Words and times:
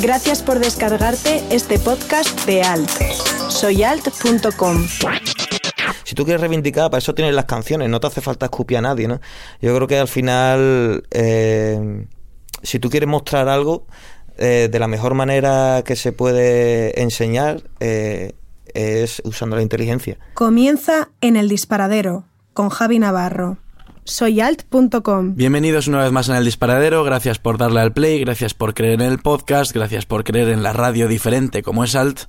Gracias 0.00 0.42
por 0.42 0.58
descargarte 0.58 1.42
este 1.50 1.78
podcast 1.78 2.46
de 2.46 2.62
Alt. 2.62 2.88
Soyalt.com. 3.48 4.86
Si 6.04 6.14
tú 6.14 6.24
quieres 6.24 6.40
reivindicar, 6.40 6.90
para 6.90 6.98
eso 6.98 7.14
tienes 7.14 7.34
las 7.34 7.44
canciones, 7.44 7.88
no 7.90 8.00
te 8.00 8.06
hace 8.06 8.20
falta 8.20 8.46
escupir 8.46 8.78
a 8.78 8.80
nadie, 8.80 9.08
¿no? 9.08 9.20
Yo 9.60 9.74
creo 9.74 9.86
que 9.86 9.98
al 9.98 10.08
final, 10.08 11.04
eh, 11.10 12.06
si 12.62 12.78
tú 12.78 12.88
quieres 12.90 13.08
mostrar 13.08 13.48
algo, 13.48 13.86
eh, 14.38 14.68
de 14.70 14.78
la 14.78 14.86
mejor 14.86 15.14
manera 15.14 15.82
que 15.84 15.96
se 15.96 16.12
puede 16.12 17.02
enseñar 17.02 17.64
eh, 17.80 18.34
es 18.72 19.20
usando 19.24 19.56
la 19.56 19.62
inteligencia. 19.62 20.16
Comienza 20.34 21.10
en 21.20 21.36
el 21.36 21.48
disparadero 21.48 22.24
con 22.54 22.68
Javi 22.68 23.00
Navarro 23.00 23.58
soyalt.com. 24.08 25.34
Bienvenidos 25.36 25.86
una 25.86 26.02
vez 26.02 26.12
más 26.12 26.28
en 26.28 26.36
el 26.36 26.44
disparadero, 26.44 27.04
gracias 27.04 27.38
por 27.38 27.58
darle 27.58 27.80
al 27.80 27.92
play, 27.92 28.20
gracias 28.20 28.54
por 28.54 28.74
creer 28.74 28.94
en 29.00 29.12
el 29.12 29.18
podcast, 29.18 29.72
gracias 29.72 30.06
por 30.06 30.24
creer 30.24 30.48
en 30.48 30.62
la 30.62 30.72
radio 30.72 31.08
diferente 31.08 31.62
como 31.62 31.84
es 31.84 31.94
Alt. 31.94 32.22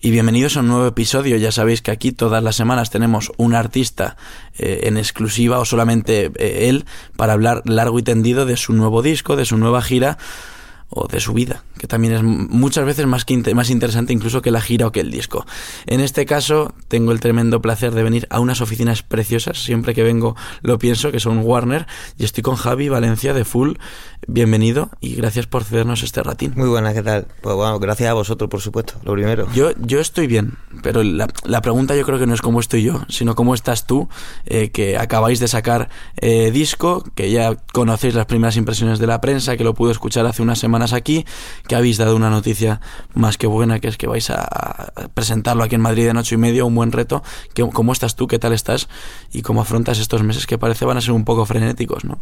Y 0.00 0.10
bienvenidos 0.10 0.56
a 0.56 0.60
un 0.60 0.68
nuevo 0.68 0.86
episodio. 0.86 1.36
Ya 1.36 1.50
sabéis 1.50 1.80
que 1.82 1.90
aquí 1.90 2.12
todas 2.12 2.42
las 2.42 2.54
semanas 2.54 2.90
tenemos 2.90 3.32
un 3.38 3.54
artista 3.54 4.16
eh, 4.58 4.80
en 4.84 4.98
exclusiva 4.98 5.58
o 5.58 5.64
solamente 5.64 6.30
eh, 6.36 6.68
él 6.68 6.84
para 7.16 7.32
hablar 7.32 7.62
largo 7.64 7.98
y 7.98 8.02
tendido 8.02 8.44
de 8.44 8.56
su 8.56 8.74
nuevo 8.74 9.02
disco, 9.02 9.36
de 9.36 9.46
su 9.46 9.56
nueva 9.56 9.82
gira 9.82 10.18
o 10.88 11.08
de 11.08 11.20
su 11.20 11.32
vida, 11.32 11.64
que 11.78 11.86
también 11.86 12.14
es 12.14 12.22
muchas 12.22 12.84
veces 12.84 13.06
más, 13.06 13.24
que 13.24 13.54
más 13.54 13.70
interesante 13.70 14.12
incluso 14.12 14.40
que 14.40 14.50
la 14.50 14.60
gira 14.60 14.86
o 14.86 14.92
que 14.92 15.00
el 15.00 15.10
disco. 15.10 15.44
En 15.86 16.00
este 16.00 16.26
caso, 16.26 16.74
tengo 16.88 17.12
el 17.12 17.20
tremendo 17.20 17.60
placer 17.60 17.92
de 17.92 18.02
venir 18.02 18.26
a 18.30 18.40
unas 18.40 18.60
oficinas 18.60 19.02
preciosas, 19.02 19.62
siempre 19.62 19.94
que 19.94 20.02
vengo 20.02 20.36
lo 20.62 20.78
pienso, 20.78 21.10
que 21.10 21.20
son 21.20 21.38
Warner, 21.38 21.86
y 22.18 22.24
estoy 22.24 22.42
con 22.42 22.56
Javi 22.56 22.88
Valencia 22.88 23.34
de 23.34 23.44
Full. 23.44 23.74
Bienvenido 24.28 24.90
y 25.00 25.14
gracias 25.14 25.46
por 25.46 25.64
cedernos 25.64 26.02
este 26.02 26.22
ratín. 26.22 26.52
Muy 26.56 26.68
buena, 26.68 26.94
¿qué 26.94 27.02
tal? 27.02 27.26
Pues 27.42 27.54
bueno, 27.54 27.78
gracias 27.78 28.10
a 28.10 28.14
vosotros, 28.14 28.48
por 28.48 28.60
supuesto, 28.60 28.94
lo 29.02 29.12
primero. 29.12 29.48
Yo, 29.54 29.70
yo 29.80 30.00
estoy 30.00 30.26
bien, 30.26 30.56
pero 30.82 31.02
la, 31.02 31.28
pregunta 31.62 31.96
yo 31.96 32.04
creo 32.04 32.18
que 32.18 32.26
no 32.26 32.34
es 32.34 32.42
cómo 32.42 32.60
estoy 32.60 32.82
yo, 32.82 33.02
sino 33.08 33.34
cómo 33.34 33.54
estás 33.54 33.86
tú, 33.86 34.08
eh, 34.46 34.70
que 34.70 34.98
acabáis 34.98 35.40
de 35.40 35.48
sacar 35.48 35.88
eh, 36.16 36.50
disco, 36.50 37.04
que 37.14 37.30
ya 37.30 37.56
conocéis 37.72 38.14
las 38.14 38.26
primeras 38.26 38.56
impresiones 38.56 38.98
de 38.98 39.06
la 39.06 39.20
prensa, 39.20 39.56
que 39.56 39.64
lo 39.64 39.74
pude 39.74 39.92
escuchar 39.92 40.26
hace 40.26 40.42
una 40.42 40.54
semana 40.54 40.75
aquí, 40.92 41.24
que 41.68 41.76
habéis 41.76 41.98
dado 41.98 42.16
una 42.16 42.30
noticia 42.30 42.80
más 43.14 43.38
que 43.38 43.46
buena, 43.46 43.80
que 43.80 43.88
es 43.88 43.96
que 43.96 44.06
vais 44.06 44.30
a 44.30 44.92
presentarlo 45.14 45.64
aquí 45.64 45.74
en 45.74 45.80
Madrid 45.80 46.08
en 46.08 46.16
ocho 46.16 46.34
y 46.34 46.38
medio, 46.38 46.66
un 46.66 46.74
buen 46.74 46.92
reto. 46.92 47.22
¿Cómo 47.72 47.92
estás 47.92 48.16
tú? 48.16 48.26
¿Qué 48.26 48.38
tal 48.38 48.52
estás? 48.52 48.88
¿Y 49.32 49.42
cómo 49.42 49.60
afrontas 49.60 49.98
estos 49.98 50.22
meses 50.22 50.46
que 50.46 50.58
parece 50.58 50.84
van 50.84 50.96
a 50.96 51.00
ser 51.00 51.12
un 51.12 51.24
poco 51.24 51.46
frenéticos, 51.46 52.04
no? 52.04 52.18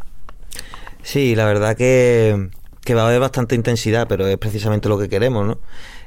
Sí, 1.03 1.35
la 1.35 1.45
verdad 1.45 1.77
que, 1.77 2.49
que 2.83 2.95
va 2.95 3.03
a 3.03 3.07
haber 3.07 3.21
bastante 3.21 3.55
intensidad, 3.55 4.09
pero 4.09 4.27
es 4.27 4.39
precisamente 4.39 4.89
lo 4.89 4.99
que 4.99 5.09
queremos, 5.09 5.47
¿no? 5.47 5.59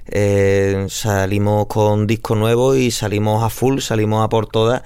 Eh, 0.10 0.86
salimos 0.90 1.68
con 1.68 2.08
disco 2.08 2.36
nuevo 2.36 2.76
y 2.76 2.92
salimos 2.92 3.44
a 3.44 3.50
full, 3.50 3.80
salimos 3.80 4.24
a 4.24 4.30
por 4.30 4.48
todas 4.48 4.84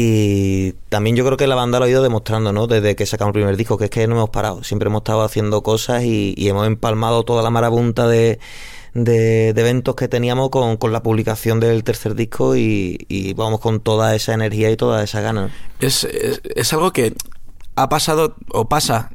y 0.00 0.74
también 0.90 1.16
yo 1.16 1.24
creo 1.24 1.36
que 1.36 1.48
la 1.48 1.56
banda 1.56 1.80
lo 1.80 1.86
ha 1.86 1.88
ido 1.88 2.04
demostrando, 2.04 2.52
¿no? 2.52 2.68
Desde 2.68 2.94
que 2.94 3.04
sacamos 3.04 3.30
el 3.30 3.40
primer 3.40 3.56
disco, 3.56 3.76
que 3.76 3.86
es 3.86 3.90
que 3.90 4.06
no 4.06 4.14
hemos 4.14 4.30
parado. 4.30 4.62
Siempre 4.62 4.86
hemos 4.86 5.00
estado 5.00 5.22
haciendo 5.22 5.64
cosas 5.64 6.04
y, 6.04 6.36
hemos 6.48 6.68
empalmado 6.68 7.24
toda 7.24 7.42
la 7.42 7.50
marabunta 7.50 8.06
de, 8.06 8.38
de, 8.94 9.48
eventos 9.48 9.96
que 9.96 10.06
teníamos 10.06 10.50
con, 10.50 10.76
con, 10.76 10.92
la 10.92 11.02
publicación 11.02 11.58
del 11.58 11.82
tercer 11.82 12.14
disco 12.14 12.54
y, 12.54 13.34
vamos 13.36 13.58
con 13.58 13.80
toda 13.80 14.14
esa 14.14 14.34
energía 14.34 14.70
y 14.70 14.76
toda 14.76 15.02
esa 15.02 15.20
gana. 15.20 15.50
Es, 15.80 16.04
es 16.04 16.72
algo 16.72 16.92
que 16.92 17.14
ha 17.74 17.88
pasado 17.88 18.36
o 18.52 18.68
pasa 18.68 19.10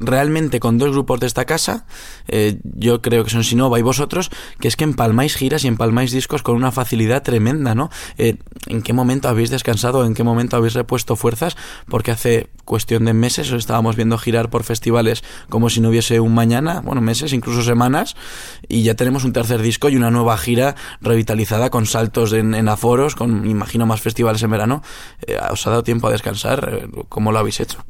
realmente 0.00 0.60
con 0.60 0.78
dos 0.78 0.90
grupos 0.90 1.20
de 1.20 1.26
esta 1.26 1.44
casa, 1.44 1.86
eh, 2.28 2.58
yo 2.64 3.02
creo 3.02 3.24
que 3.24 3.30
son 3.30 3.44
Sinova 3.44 3.78
y 3.78 3.82
vosotros, 3.82 4.30
que 4.60 4.68
es 4.68 4.76
que 4.76 4.84
empalmáis 4.84 5.34
giras 5.34 5.64
y 5.64 5.68
empalmáis 5.68 6.12
discos 6.12 6.42
con 6.42 6.56
una 6.56 6.72
facilidad 6.72 7.22
tremenda, 7.22 7.74
¿no? 7.74 7.90
Eh, 8.18 8.36
¿En 8.66 8.82
qué 8.82 8.92
momento 8.92 9.28
habéis 9.28 9.50
descansado? 9.50 10.04
¿En 10.04 10.14
qué 10.14 10.22
momento 10.22 10.56
habéis 10.56 10.74
repuesto 10.74 11.16
fuerzas? 11.16 11.56
Porque 11.88 12.10
hace 12.10 12.48
cuestión 12.64 13.04
de 13.04 13.14
meses 13.14 13.50
os 13.50 13.58
estábamos 13.58 13.96
viendo 13.96 14.16
girar 14.18 14.50
por 14.50 14.62
festivales 14.62 15.24
como 15.48 15.70
si 15.70 15.80
no 15.80 15.88
hubiese 15.88 16.20
un 16.20 16.34
mañana, 16.34 16.80
bueno, 16.82 17.00
meses, 17.00 17.32
incluso 17.32 17.62
semanas, 17.62 18.14
y 18.68 18.82
ya 18.82 18.94
tenemos 18.94 19.24
un 19.24 19.32
tercer 19.32 19.60
disco 19.60 19.88
y 19.88 19.96
una 19.96 20.10
nueva 20.10 20.36
gira 20.38 20.76
revitalizada 21.00 21.70
con 21.70 21.86
saltos 21.86 22.32
en, 22.32 22.68
aforos, 22.68 23.16
con, 23.16 23.46
imagino, 23.46 23.86
más 23.86 24.00
festivales 24.00 24.42
en 24.42 24.50
verano. 24.50 24.82
Eh, 25.26 25.36
¿Os 25.50 25.66
ha 25.66 25.70
dado 25.70 25.82
tiempo 25.82 26.08
a 26.08 26.12
descansar? 26.12 26.88
¿Cómo 27.08 27.32
lo 27.32 27.38
habéis 27.38 27.60
hecho? 27.60 27.84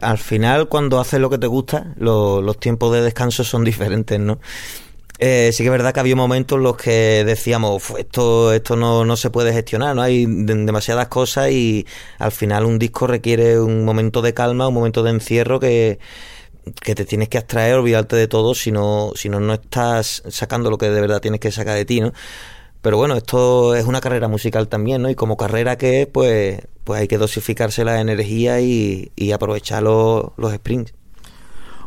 al 0.00 0.18
final, 0.18 0.68
cuando 0.68 0.93
haces 1.00 1.20
lo 1.20 1.30
que 1.30 1.38
te 1.38 1.46
gusta, 1.46 1.94
los 1.96 2.58
tiempos 2.58 2.92
de 2.92 3.02
descanso 3.02 3.44
son 3.44 3.64
diferentes, 3.64 4.18
¿no? 4.18 4.38
Eh, 5.18 5.50
sí 5.52 5.62
que 5.62 5.68
es 5.68 5.70
verdad 5.70 5.94
que 5.94 6.00
había 6.00 6.16
momentos 6.16 6.56
en 6.56 6.64
los 6.64 6.76
que 6.76 7.22
decíamos, 7.24 7.90
esto, 7.96 8.52
esto 8.52 8.74
no, 8.74 9.04
no 9.04 9.16
se 9.16 9.30
puede 9.30 9.52
gestionar, 9.52 9.94
¿no? 9.94 10.02
Hay 10.02 10.26
demasiadas 10.26 11.06
cosas 11.06 11.52
y 11.52 11.86
al 12.18 12.32
final 12.32 12.64
un 12.64 12.80
disco 12.80 13.06
requiere 13.06 13.60
un 13.60 13.84
momento 13.84 14.22
de 14.22 14.34
calma, 14.34 14.66
un 14.66 14.74
momento 14.74 15.04
de 15.04 15.10
encierro 15.10 15.60
que, 15.60 16.00
que 16.82 16.94
te 16.94 17.04
tienes 17.04 17.28
que 17.28 17.38
abstraer, 17.38 17.76
olvidarte 17.76 18.16
de 18.16 18.26
todo, 18.26 18.54
si 18.54 18.72
no, 18.72 19.12
si 19.14 19.28
no, 19.28 19.38
no 19.38 19.54
estás 19.54 20.22
sacando 20.28 20.68
lo 20.68 20.78
que 20.78 20.90
de 20.90 21.00
verdad 21.00 21.20
tienes 21.20 21.40
que 21.40 21.52
sacar 21.52 21.76
de 21.76 21.84
ti, 21.84 22.00
¿no? 22.00 22.12
Pero 22.84 22.98
bueno, 22.98 23.16
esto 23.16 23.74
es 23.74 23.86
una 23.86 24.02
carrera 24.02 24.28
musical 24.28 24.68
también, 24.68 25.00
¿no? 25.00 25.08
Y 25.08 25.14
como 25.14 25.38
carrera 25.38 25.78
que 25.78 26.02
es, 26.02 26.06
pues, 26.06 26.60
pues 26.84 27.00
hay 27.00 27.08
que 27.08 27.16
dosificarse 27.16 27.82
la 27.82 27.98
energía 27.98 28.60
y, 28.60 29.10
aprovechar 29.32 29.82
los, 29.82 30.32
los 30.36 30.52
sprints. 30.52 30.92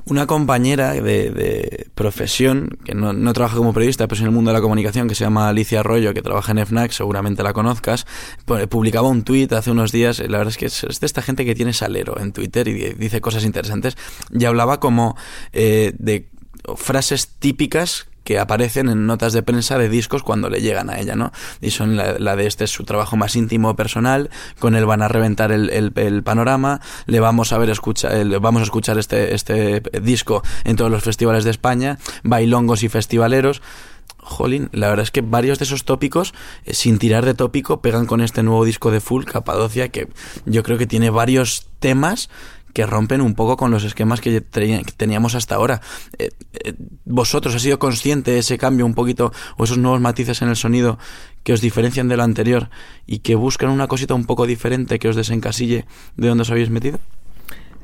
Una 0.05 0.25
compañera 0.25 0.93
de, 0.93 1.85
profesión, 1.93 2.79
que 2.83 2.95
no, 2.95 3.13
no, 3.13 3.31
trabaja 3.33 3.57
como 3.57 3.73
periodista, 3.73 4.07
pero 4.07 4.15
es 4.15 4.21
en 4.21 4.25
el 4.25 4.31
mundo 4.31 4.49
de 4.49 4.55
la 4.55 4.61
comunicación, 4.61 5.07
que 5.07 5.13
se 5.13 5.23
llama 5.23 5.49
Alicia 5.49 5.81
Arroyo, 5.81 6.15
que 6.15 6.23
trabaja 6.23 6.51
en 6.53 6.65
FNAC, 6.65 6.89
seguramente 6.89 7.43
la 7.43 7.53
conozcas, 7.53 8.07
pues, 8.45 8.65
publicaba 8.65 9.07
un 9.07 9.21
tuit 9.21 9.53
hace 9.53 9.69
unos 9.69 9.91
días, 9.91 10.17
la 10.17 10.39
verdad 10.39 10.47
es 10.47 10.57
que 10.57 10.65
es, 10.65 10.81
de 10.81 11.05
esta 11.05 11.21
gente 11.21 11.45
que 11.45 11.53
tiene 11.53 11.73
salero 11.73 12.19
en 12.19 12.31
Twitter 12.31 12.67
y 12.69 12.95
dice 12.95 13.21
cosas 13.21 13.45
interesantes, 13.45 13.97
y 14.31 14.45
hablaba 14.45 14.79
como 14.79 15.15
eh, 15.53 15.93
de 15.99 16.27
frases 16.75 17.27
típicas 17.27 18.07
que 18.27 18.39
aparecen 18.39 18.89
en 18.89 19.05
notas 19.05 19.31
de 19.31 19.41
prensa 19.41 19.77
de 19.77 19.87
discos 19.87 20.21
cuando 20.21 20.49
le 20.49 20.59
llegan 20.59 20.89
a 20.89 20.99
ella, 20.99 21.15
¿no? 21.15 21.31
Y 21.61 21.71
son 21.71 21.95
la, 21.95 22.35
de 22.35 22.45
este 22.45 22.65
es 22.65 22.71
su 22.71 22.83
trabajo 22.83 23.15
más 23.15 23.37
íntimo 23.37 23.73
personal, 23.77 24.29
con 24.59 24.75
él 24.75 24.85
van 24.85 25.01
a 25.01 25.07
reventar 25.07 25.53
el, 25.53 25.69
el, 25.95 26.23
panorama, 26.23 26.81
le 27.05 27.21
vamos 27.21 27.53
a 27.53 27.57
ver 27.57 27.69
escucha, 27.69 28.09
vamos 28.41 28.59
a 28.59 28.65
escuchar 28.65 28.97
este, 28.97 29.33
este 29.33 29.81
disco 30.01 30.43
en 30.65 30.75
todos 30.75 30.91
los 30.91 31.03
festivales 31.03 31.45
de 31.45 31.51
España, 31.51 31.99
bailongos 32.23 32.83
y 32.83 32.89
festivaleros. 32.89 33.61
Jolín, 34.17 34.67
la 34.73 34.89
verdad 34.89 35.03
es 35.03 35.11
que 35.11 35.21
varios 35.21 35.57
de 35.57 35.63
esos 35.63 35.85
tópicos, 35.85 36.33
eh, 36.65 36.73
sin 36.73 36.99
tirar 36.99 37.23
de 37.23 37.33
tópico, 37.33 37.79
pegan 37.79 38.07
con 38.07 38.19
este 38.19 38.43
nuevo 38.43 38.65
disco 38.65 38.91
de 38.91 38.99
Full, 38.99 39.23
Capadocia, 39.23 39.87
que 39.87 40.09
yo 40.45 40.63
creo 40.63 40.77
que 40.77 40.85
tiene 40.85 41.11
varios 41.11 41.67
temas 41.79 42.29
que 42.77 42.85
rompen 42.85 43.21
un 43.21 43.33
poco 43.33 43.57
con 43.57 43.71
los 43.71 43.83
esquemas 43.83 44.21
que 44.21 44.39
teníamos 44.39 45.33
hasta 45.33 45.55
ahora. 45.55 45.81
Eh, 46.19 46.29
eh, 46.63 46.75
¿Vosotros 47.05 47.55
ha 47.55 47.59
sido 47.59 47.79
consciente 47.79 48.29
de 48.29 48.37
ese 48.37 48.59
cambio 48.59 48.85
un 48.85 48.93
poquito 48.93 49.33
o 49.57 49.63
esos 49.63 49.79
nuevos 49.79 49.99
matices 49.99 50.43
en 50.43 50.49
el 50.49 50.55
sonido 50.55 50.99
que 51.41 51.53
os 51.53 51.61
diferencian 51.61 52.07
de 52.07 52.17
lo 52.17 52.21
anterior 52.21 52.69
y 53.07 53.19
que 53.25 53.33
buscan 53.33 53.71
una 53.71 53.87
cosita 53.87 54.13
un 54.13 54.27
poco 54.27 54.45
diferente 54.45 54.99
que 54.99 55.09
os 55.09 55.15
desencasille 55.15 55.85
de 56.17 56.27
donde 56.27 56.43
os 56.43 56.51
habéis 56.51 56.69
metido? 56.69 56.99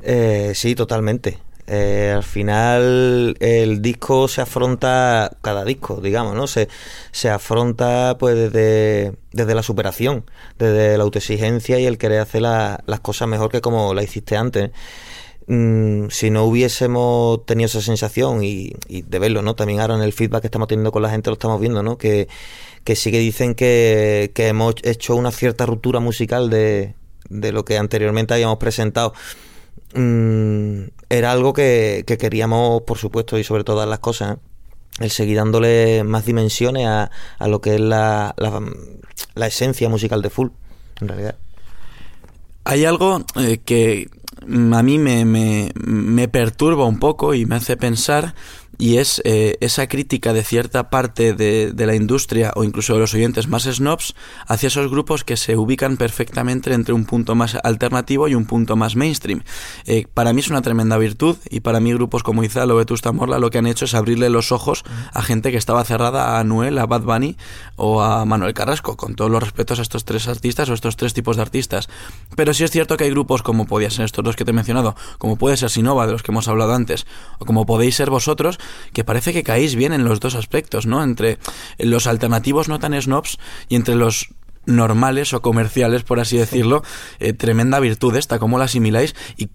Eh, 0.04 0.52
sí, 0.54 0.76
totalmente. 0.76 1.40
Eh, 1.66 2.12
al 2.14 2.22
final 2.22 3.36
el 3.40 3.80
disco 3.80 4.28
se 4.28 4.42
afronta, 4.42 5.30
cada 5.40 5.64
disco, 5.64 6.00
digamos, 6.02 6.34
¿no? 6.34 6.46
Se, 6.46 6.68
se 7.10 7.30
afronta 7.30 8.16
pues 8.18 8.36
desde, 8.36 9.14
desde 9.32 9.54
la 9.54 9.62
superación, 9.62 10.24
desde 10.58 10.98
la 10.98 11.04
autoexigencia 11.04 11.78
y 11.78 11.86
el 11.86 11.96
querer 11.96 12.20
hacer 12.20 12.42
las 12.42 13.00
cosas 13.00 13.28
mejor 13.28 13.50
que 13.50 13.60
como 13.62 13.94
la 13.94 14.02
hiciste 14.02 14.36
antes. 14.36 14.72
Mm, 15.46 16.08
si 16.08 16.30
no 16.30 16.44
hubiésemos 16.44 17.44
tenido 17.44 17.66
esa 17.66 17.82
sensación 17.82 18.42
y, 18.42 18.72
de 18.88 19.18
verlo, 19.18 19.42
¿no? 19.42 19.54
También 19.54 19.80
ahora 19.80 19.94
en 19.94 20.02
el 20.02 20.12
feedback 20.12 20.42
que 20.42 20.46
estamos 20.48 20.68
teniendo 20.68 20.92
con 20.92 21.02
la 21.02 21.10
gente 21.10 21.30
lo 21.30 21.34
estamos 21.34 21.60
viendo, 21.60 21.82
¿no? 21.82 21.98
Que, 21.98 22.28
que 22.84 22.96
sí 22.96 23.10
que 23.10 23.18
dicen 23.18 23.54
que, 23.54 24.32
que 24.34 24.48
hemos 24.48 24.74
hecho 24.82 25.16
una 25.16 25.30
cierta 25.30 25.66
ruptura 25.66 26.00
musical 26.00 26.50
de, 26.50 26.94
de 27.28 27.52
lo 27.52 27.64
que 27.64 27.78
anteriormente 27.78 28.34
habíamos 28.34 28.58
presentado 28.58 29.14
mm, 29.94 30.82
era 31.10 31.32
algo 31.32 31.52
que, 31.52 32.04
que, 32.06 32.18
queríamos, 32.18 32.82
por 32.82 32.98
supuesto, 32.98 33.38
y 33.38 33.44
sobre 33.44 33.64
todas 33.64 33.88
las 33.88 33.98
cosas, 33.98 34.38
el 35.00 35.10
seguir 35.10 35.36
dándole 35.36 36.04
más 36.04 36.24
dimensiones 36.24 36.86
a, 36.86 37.10
a 37.38 37.48
lo 37.48 37.60
que 37.60 37.74
es 37.74 37.80
la, 37.80 38.34
la, 39.34 39.46
esencia 39.46 39.88
musical 39.88 40.22
de 40.22 40.30
Full, 40.30 40.48
en 41.00 41.08
realidad. 41.08 41.36
Hay 42.64 42.84
algo 42.84 43.24
eh, 43.36 43.58
que 43.64 44.08
a 44.42 44.82
mí 44.82 44.98
me, 44.98 45.24
me, 45.24 45.70
me 45.74 46.28
perturba 46.28 46.86
un 46.86 46.98
poco 46.98 47.34
y 47.34 47.44
me 47.46 47.56
hace 47.56 47.76
pensar 47.76 48.34
y 48.78 48.98
es 48.98 49.20
eh, 49.24 49.56
esa 49.60 49.86
crítica 49.88 50.32
de 50.32 50.42
cierta 50.42 50.90
parte 50.90 51.34
de, 51.34 51.72
de, 51.72 51.86
la 51.86 51.94
industria 51.94 52.52
o 52.56 52.64
incluso 52.64 52.94
de 52.94 53.00
los 53.00 53.14
oyentes 53.14 53.48
más 53.48 53.64
snobs 53.64 54.14
hacia 54.46 54.66
esos 54.68 54.90
grupos 54.90 55.24
que 55.24 55.36
se 55.36 55.56
ubican 55.56 55.96
perfectamente 55.96 56.72
entre 56.72 56.94
un 56.94 57.04
punto 57.04 57.34
más 57.34 57.56
alternativo 57.62 58.28
y 58.28 58.34
un 58.34 58.46
punto 58.46 58.76
más 58.76 58.96
mainstream. 58.96 59.42
Eh, 59.86 60.06
para 60.12 60.32
mí 60.32 60.40
es 60.40 60.48
una 60.48 60.62
tremenda 60.62 60.98
virtud 60.98 61.36
y 61.50 61.60
para 61.60 61.80
mí 61.80 61.92
grupos 61.92 62.22
como 62.22 62.44
Izal 62.44 62.70
o 62.70 62.76
Vetusta 62.76 63.12
Morla 63.12 63.38
lo 63.38 63.50
que 63.50 63.58
han 63.58 63.66
hecho 63.66 63.84
es 63.84 63.94
abrirle 63.94 64.30
los 64.30 64.52
ojos 64.52 64.84
a 65.12 65.22
gente 65.22 65.50
que 65.50 65.56
estaba 65.56 65.84
cerrada 65.84 66.38
a 66.38 66.44
Noel, 66.44 66.78
a 66.78 66.86
Bad 66.86 67.02
Bunny 67.02 67.36
o 67.76 68.02
a 68.02 68.24
Manuel 68.24 68.54
Carrasco, 68.54 68.96
con 68.96 69.14
todos 69.14 69.30
los 69.30 69.42
respetos 69.42 69.78
a 69.78 69.82
estos 69.82 70.04
tres 70.04 70.28
artistas 70.28 70.68
o 70.68 70.74
estos 70.74 70.96
tres 70.96 71.14
tipos 71.14 71.36
de 71.36 71.42
artistas. 71.42 71.88
Pero 72.36 72.54
sí 72.54 72.64
es 72.64 72.70
cierto 72.70 72.96
que 72.96 73.04
hay 73.04 73.10
grupos 73.10 73.42
como 73.42 73.66
podían 73.66 73.90
ser 73.90 74.04
estos 74.04 74.24
dos 74.24 74.36
que 74.36 74.44
te 74.44 74.50
he 74.50 74.54
mencionado, 74.54 74.96
como 75.18 75.36
puede 75.36 75.56
ser 75.56 75.70
Sinova, 75.70 76.06
de 76.06 76.12
los 76.12 76.22
que 76.22 76.32
hemos 76.32 76.48
hablado 76.48 76.74
antes, 76.74 77.06
o 77.38 77.44
como 77.44 77.66
podéis 77.66 77.96
ser 77.96 78.10
vosotros, 78.10 78.58
que 78.92 79.04
parece 79.04 79.32
que 79.32 79.42
caéis 79.42 79.74
bien 79.74 79.92
en 79.92 80.04
los 80.04 80.20
dos 80.20 80.34
aspectos, 80.34 80.86
¿no? 80.86 81.02
Entre 81.02 81.38
los 81.78 82.06
alternativos 82.06 82.68
no 82.68 82.78
tan 82.78 83.00
snobs 83.00 83.38
y 83.68 83.76
entre 83.76 83.94
los 83.94 84.28
normales 84.66 85.34
o 85.34 85.42
comerciales, 85.42 86.04
por 86.04 86.20
así 86.20 86.36
decirlo, 86.36 86.82
eh, 87.18 87.32
tremenda 87.32 87.80
virtud 87.80 88.16
esta, 88.16 88.38
¿cómo 88.38 88.58
la 88.58 88.64
asimiláis? 88.64 89.14
Y 89.36 89.50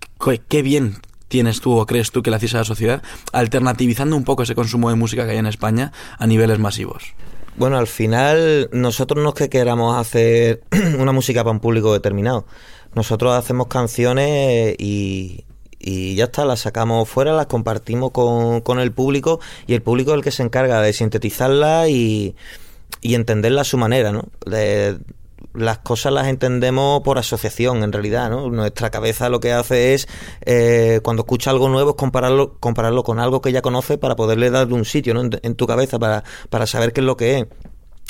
qué 0.47 0.61
bien 0.61 0.97
tienes 1.27 1.61
tú 1.61 1.77
o 1.77 1.85
crees 1.85 2.11
tú 2.11 2.21
que 2.21 2.31
la 2.31 2.38
hacéis 2.38 2.56
a 2.56 2.59
la 2.59 2.65
sociedad, 2.65 3.03
alternativizando 3.31 4.15
un 4.15 4.23
poco 4.23 4.44
ese 4.44 4.56
consumo 4.56 4.89
de 4.89 4.95
música 4.95 5.25
que 5.25 5.31
hay 5.31 5.38
en 5.38 5.45
España 5.45 5.91
a 6.17 6.27
niveles 6.27 6.59
masivos. 6.59 7.13
Bueno, 7.56 7.77
al 7.77 7.88
final 7.88 8.69
nosotros 8.71 9.23
no 9.23 9.29
es 9.29 9.35
que 9.35 9.50
queramos 9.50 9.97
hacer 9.97 10.63
una 11.00 11.11
música 11.11 11.44
para 11.44 11.51
un 11.51 11.59
público 11.59 11.94
determinado. 11.94 12.45
Nosotros 12.95 13.33
hacemos 13.33 13.67
canciones 13.67 14.75
y, 14.79 15.45
y 15.79 16.15
ya 16.15 16.25
está, 16.25 16.45
las 16.45 16.59
sacamos 16.59 17.07
fuera, 17.07 17.33
las 17.33 17.47
compartimos 17.47 18.11
con, 18.11 18.61
con 18.61 18.79
el 18.79 18.91
público 18.91 19.39
y 19.65 19.73
el 19.73 19.81
público 19.81 20.11
es 20.11 20.17
el 20.17 20.23
que 20.23 20.31
se 20.31 20.43
encarga 20.43 20.81
de 20.81 20.93
sintetizarla 20.93 21.87
y, 21.87 22.35
y 23.01 23.15
entenderla 23.15 23.61
a 23.61 23.65
su 23.65 23.77
manera, 23.77 24.11
¿no? 24.11 24.25
Las 25.53 25.79
cosas 25.79 26.13
las 26.13 26.27
entendemos 26.27 27.01
por 27.01 27.17
asociación, 27.17 27.81
en 27.83 27.91
realidad, 27.91 28.29
¿no? 28.29 28.49
Nuestra 28.49 28.91
cabeza 28.91 29.29
lo 29.29 29.39
que 29.39 29.53
hace 29.53 29.93
es, 29.93 30.07
eh, 30.45 30.99
cuando 31.01 31.23
escucha 31.23 31.49
algo 31.49 31.69
nuevo, 31.69 31.91
es 31.91 31.95
compararlo, 31.95 32.57
compararlo 32.59 33.03
con 33.03 33.19
algo 33.19 33.41
que 33.41 33.51
ya 33.51 33.61
conoce 33.61 33.97
para 33.97 34.15
poderle 34.15 34.51
darle 34.51 34.75
un 34.75 34.85
sitio, 34.85 35.13
¿no? 35.13 35.21
En, 35.21 35.39
en 35.41 35.55
tu 35.55 35.65
cabeza, 35.65 35.97
para, 35.97 36.23
para 36.49 36.67
saber 36.67 36.93
qué 36.93 36.99
es 37.01 37.05
lo 37.05 37.17
que 37.17 37.39
es. 37.39 37.45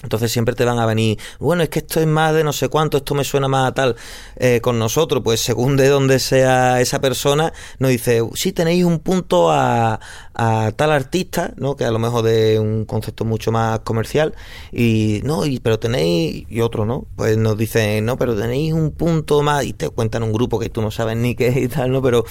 Entonces 0.03 0.31
siempre 0.31 0.55
te 0.55 0.63
van 0.63 0.79
a 0.79 0.85
venir, 0.85 1.19
bueno, 1.39 1.61
es 1.61 1.69
que 1.69 1.79
esto 1.79 1.99
es 1.99 2.07
más 2.07 2.33
de 2.33 2.43
no 2.45 2.53
sé 2.53 2.69
cuánto, 2.69 2.97
esto 2.97 3.15
me 3.15 3.25
suena 3.25 3.49
más 3.49 3.67
a 3.69 3.73
tal 3.73 3.95
eh, 4.37 4.61
con 4.61 4.79
nosotros. 4.79 5.21
Pues 5.23 5.41
según 5.41 5.75
de 5.75 5.89
dónde 5.89 6.19
sea 6.19 6.79
esa 6.79 7.01
persona, 7.01 7.51
nos 7.79 7.91
dice, 7.91 8.21
sí 8.33 8.53
tenéis 8.53 8.85
un 8.85 8.99
punto 8.99 9.51
a, 9.51 9.99
a, 10.33 10.71
tal 10.75 10.91
artista, 10.91 11.53
¿no? 11.57 11.75
Que 11.75 11.83
a 11.83 11.91
lo 11.91 11.99
mejor 11.99 12.23
de 12.23 12.59
un 12.59 12.85
concepto 12.85 13.25
mucho 13.25 13.51
más 13.51 13.79
comercial, 13.79 14.33
y 14.71 15.19
no, 15.25 15.45
y, 15.45 15.59
pero 15.59 15.79
tenéis, 15.79 16.45
y 16.49 16.61
otro, 16.61 16.85
¿no? 16.85 17.05
Pues 17.17 17.37
nos 17.37 17.57
dicen, 17.57 18.05
no, 18.05 18.17
pero 18.17 18.35
tenéis 18.35 18.73
un 18.73 18.91
punto 18.91 19.41
más, 19.41 19.65
y 19.65 19.73
te 19.73 19.89
cuentan 19.89 20.23
un 20.23 20.31
grupo 20.31 20.59
que 20.59 20.69
tú 20.69 20.81
no 20.81 20.91
sabes 20.91 21.17
ni 21.17 21.35
qué 21.35 21.49
es 21.49 21.57
y 21.57 21.67
tal, 21.67 21.91
¿no? 21.91 22.01
Pero 22.01 22.23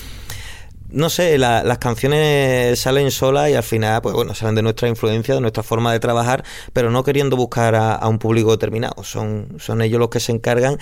no 0.91 1.11
sé, 1.11 1.37
la, 1.39 1.63
las 1.63 1.79
canciones 1.79 2.79
salen 2.79 3.11
solas 3.11 3.51
y 3.51 3.55
al 3.55 3.63
final, 3.63 4.01
pues 4.03 4.15
bueno, 4.15 4.35
salen 4.35 4.55
de 4.55 4.63
nuestra 4.63 4.89
influencia, 4.89 5.35
de 5.35 5.41
nuestra 5.41 5.63
forma 5.63 5.93
de 5.93 6.01
trabajar, 6.01 6.45
pero 6.73 6.91
no 6.91 7.05
queriendo 7.05 7.37
buscar 7.37 7.75
a, 7.75 8.07
un 8.09 8.19
público 8.19 8.51
determinado. 8.51 9.03
Son, 9.05 9.57
son 9.59 9.83
ellos 9.83 9.99
los 9.99 10.09
que 10.09 10.21
se 10.21 10.33
encargan. 10.33 10.79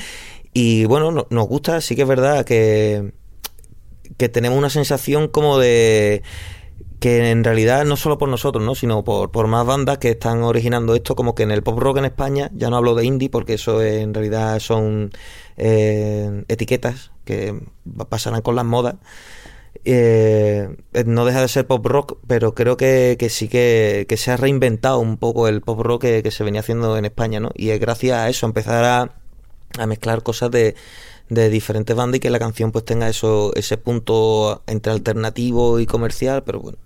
Y 0.52 0.84
bueno, 0.86 1.10
no, 1.10 1.26
nos 1.30 1.48
gusta, 1.48 1.80
sí 1.80 1.96
que 1.96 2.02
es 2.02 2.08
verdad 2.08 2.44
que, 2.44 3.12
que 4.16 4.28
tenemos 4.28 4.58
una 4.58 4.70
sensación 4.70 5.28
como 5.28 5.58
de 5.58 6.22
que 7.00 7.30
en 7.30 7.44
realidad 7.44 7.84
no 7.84 7.96
solo 7.96 8.16
por 8.16 8.28
nosotros, 8.28 8.64
¿no? 8.64 8.74
sino 8.74 9.04
por, 9.04 9.30
por 9.30 9.48
más 9.48 9.66
bandas 9.66 9.98
que 9.98 10.10
están 10.10 10.42
originando 10.42 10.94
esto, 10.94 11.14
como 11.14 11.34
que 11.34 11.42
en 11.42 11.50
el 11.50 11.62
pop 11.62 11.78
rock 11.78 11.98
en 11.98 12.06
España, 12.06 12.50
ya 12.54 12.70
no 12.70 12.76
hablo 12.76 12.94
de 12.94 13.04
indie 13.04 13.28
porque 13.28 13.54
eso 13.54 13.82
en 13.82 14.14
realidad 14.14 14.58
son 14.60 15.10
eh, 15.56 16.44
etiquetas 16.48 17.10
que 17.24 17.60
pasarán 18.08 18.40
con 18.40 18.56
las 18.56 18.64
modas, 18.64 18.96
eh, 19.84 20.68
no 21.06 21.24
deja 21.24 21.40
de 21.40 21.48
ser 21.48 21.66
pop 21.66 21.84
rock, 21.86 22.18
pero 22.26 22.54
creo 22.54 22.76
que, 22.76 23.16
que 23.18 23.28
sí 23.30 23.48
que, 23.48 24.06
que, 24.08 24.16
se 24.16 24.30
ha 24.30 24.36
reinventado 24.36 24.98
un 24.98 25.16
poco 25.16 25.48
el 25.48 25.60
pop 25.60 25.80
rock 25.80 26.02
que, 26.02 26.22
que, 26.22 26.30
se 26.30 26.44
venía 26.44 26.60
haciendo 26.60 26.96
en 26.96 27.04
España, 27.04 27.40
¿no? 27.40 27.50
Y 27.54 27.70
es 27.70 27.80
gracias 27.80 28.18
a 28.18 28.28
eso 28.28 28.46
empezar 28.46 28.84
a, 28.84 29.14
a 29.78 29.86
mezclar 29.86 30.22
cosas 30.22 30.50
de, 30.50 30.74
de, 31.28 31.50
diferentes 31.50 31.94
bandas 31.96 32.18
y 32.18 32.20
que 32.20 32.30
la 32.30 32.38
canción 32.38 32.72
pues 32.72 32.84
tenga 32.84 33.08
eso, 33.08 33.52
ese 33.54 33.76
punto 33.76 34.62
entre 34.66 34.92
alternativo 34.92 35.80
y 35.80 35.86
comercial, 35.86 36.42
pero 36.44 36.60
bueno. 36.60 36.78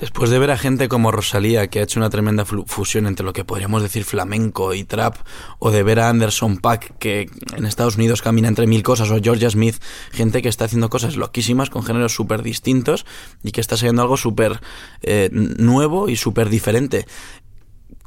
Después 0.00 0.30
de 0.30 0.38
ver 0.38 0.52
a 0.52 0.56
gente 0.56 0.88
como 0.88 1.10
Rosalía, 1.10 1.66
que 1.66 1.80
ha 1.80 1.82
hecho 1.82 1.98
una 1.98 2.08
tremenda 2.08 2.44
fusión 2.44 3.06
entre 3.06 3.26
lo 3.26 3.32
que 3.32 3.44
podríamos 3.44 3.82
decir 3.82 4.04
flamenco 4.04 4.72
y 4.72 4.84
trap, 4.84 5.16
o 5.58 5.72
de 5.72 5.82
ver 5.82 5.98
a 5.98 6.08
Anderson 6.08 6.58
Pack, 6.58 6.98
que 6.98 7.28
en 7.56 7.66
Estados 7.66 7.96
Unidos 7.96 8.22
camina 8.22 8.46
entre 8.46 8.68
mil 8.68 8.84
cosas, 8.84 9.10
o 9.10 9.18
Georgia 9.20 9.50
Smith, 9.50 9.76
gente 10.12 10.40
que 10.40 10.48
está 10.48 10.66
haciendo 10.66 10.88
cosas 10.88 11.16
loquísimas 11.16 11.68
con 11.68 11.82
géneros 11.82 12.14
súper 12.14 12.42
distintos 12.42 13.06
y 13.42 13.50
que 13.50 13.60
está 13.60 13.76
saliendo 13.76 14.02
algo 14.02 14.16
súper 14.16 14.60
eh, 15.02 15.30
nuevo 15.32 16.08
y 16.08 16.14
súper 16.14 16.48
diferente. 16.48 17.06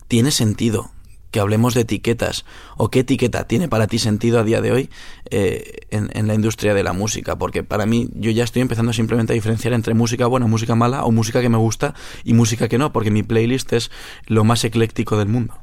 Tiene 0.08 0.32
sentido 0.32 0.92
que 1.31 1.39
hablemos 1.39 1.74
de 1.74 1.81
etiquetas 1.81 2.45
o 2.78 2.89
qué 2.89 3.00
etiqueta 3.00 3.48
tiene 3.48 3.68
para 3.68 3.88
ti 3.88 4.00
sentido 4.00 4.39
a 4.39 4.44
día 4.44 4.62
de 4.62 4.72
hoy 4.72 4.89
eh, 5.30 5.80
en, 5.89 6.10
en, 6.13 6.28
la 6.28 6.33
industria 6.33 6.74
de 6.74 6.83
la 6.83 6.94
música, 6.94 7.38
porque 7.38 7.63
para 7.63 7.86
mí 7.86 8.10
yo 8.13 8.31
ya 8.31 8.44
estoy 8.44 8.62
empezando 8.62 8.94
simplemente 8.94 9.33
a 9.33 9.36
diferenciar 9.36 9.74
entre 9.74 9.94
música 9.94 10.28
buena, 10.28 10.48
música 10.48 10.75
mala 10.75 11.06
o 11.06 11.12
música 11.12 11.42
que 11.42 11.50
me 11.50 11.57
gusta 11.57 11.95
y 12.24 12.33
música 12.33 12.68
que 12.68 12.78
no, 12.78 12.92
porque 12.92 13.12
mi 13.12 13.24
playlist 13.24 13.74
es 13.74 13.92
lo 14.28 14.44
más 14.44 14.63
ecléctico 14.63 15.18
del 15.18 15.30
mundo. 15.30 15.56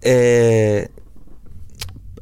Eh, 0.00 0.88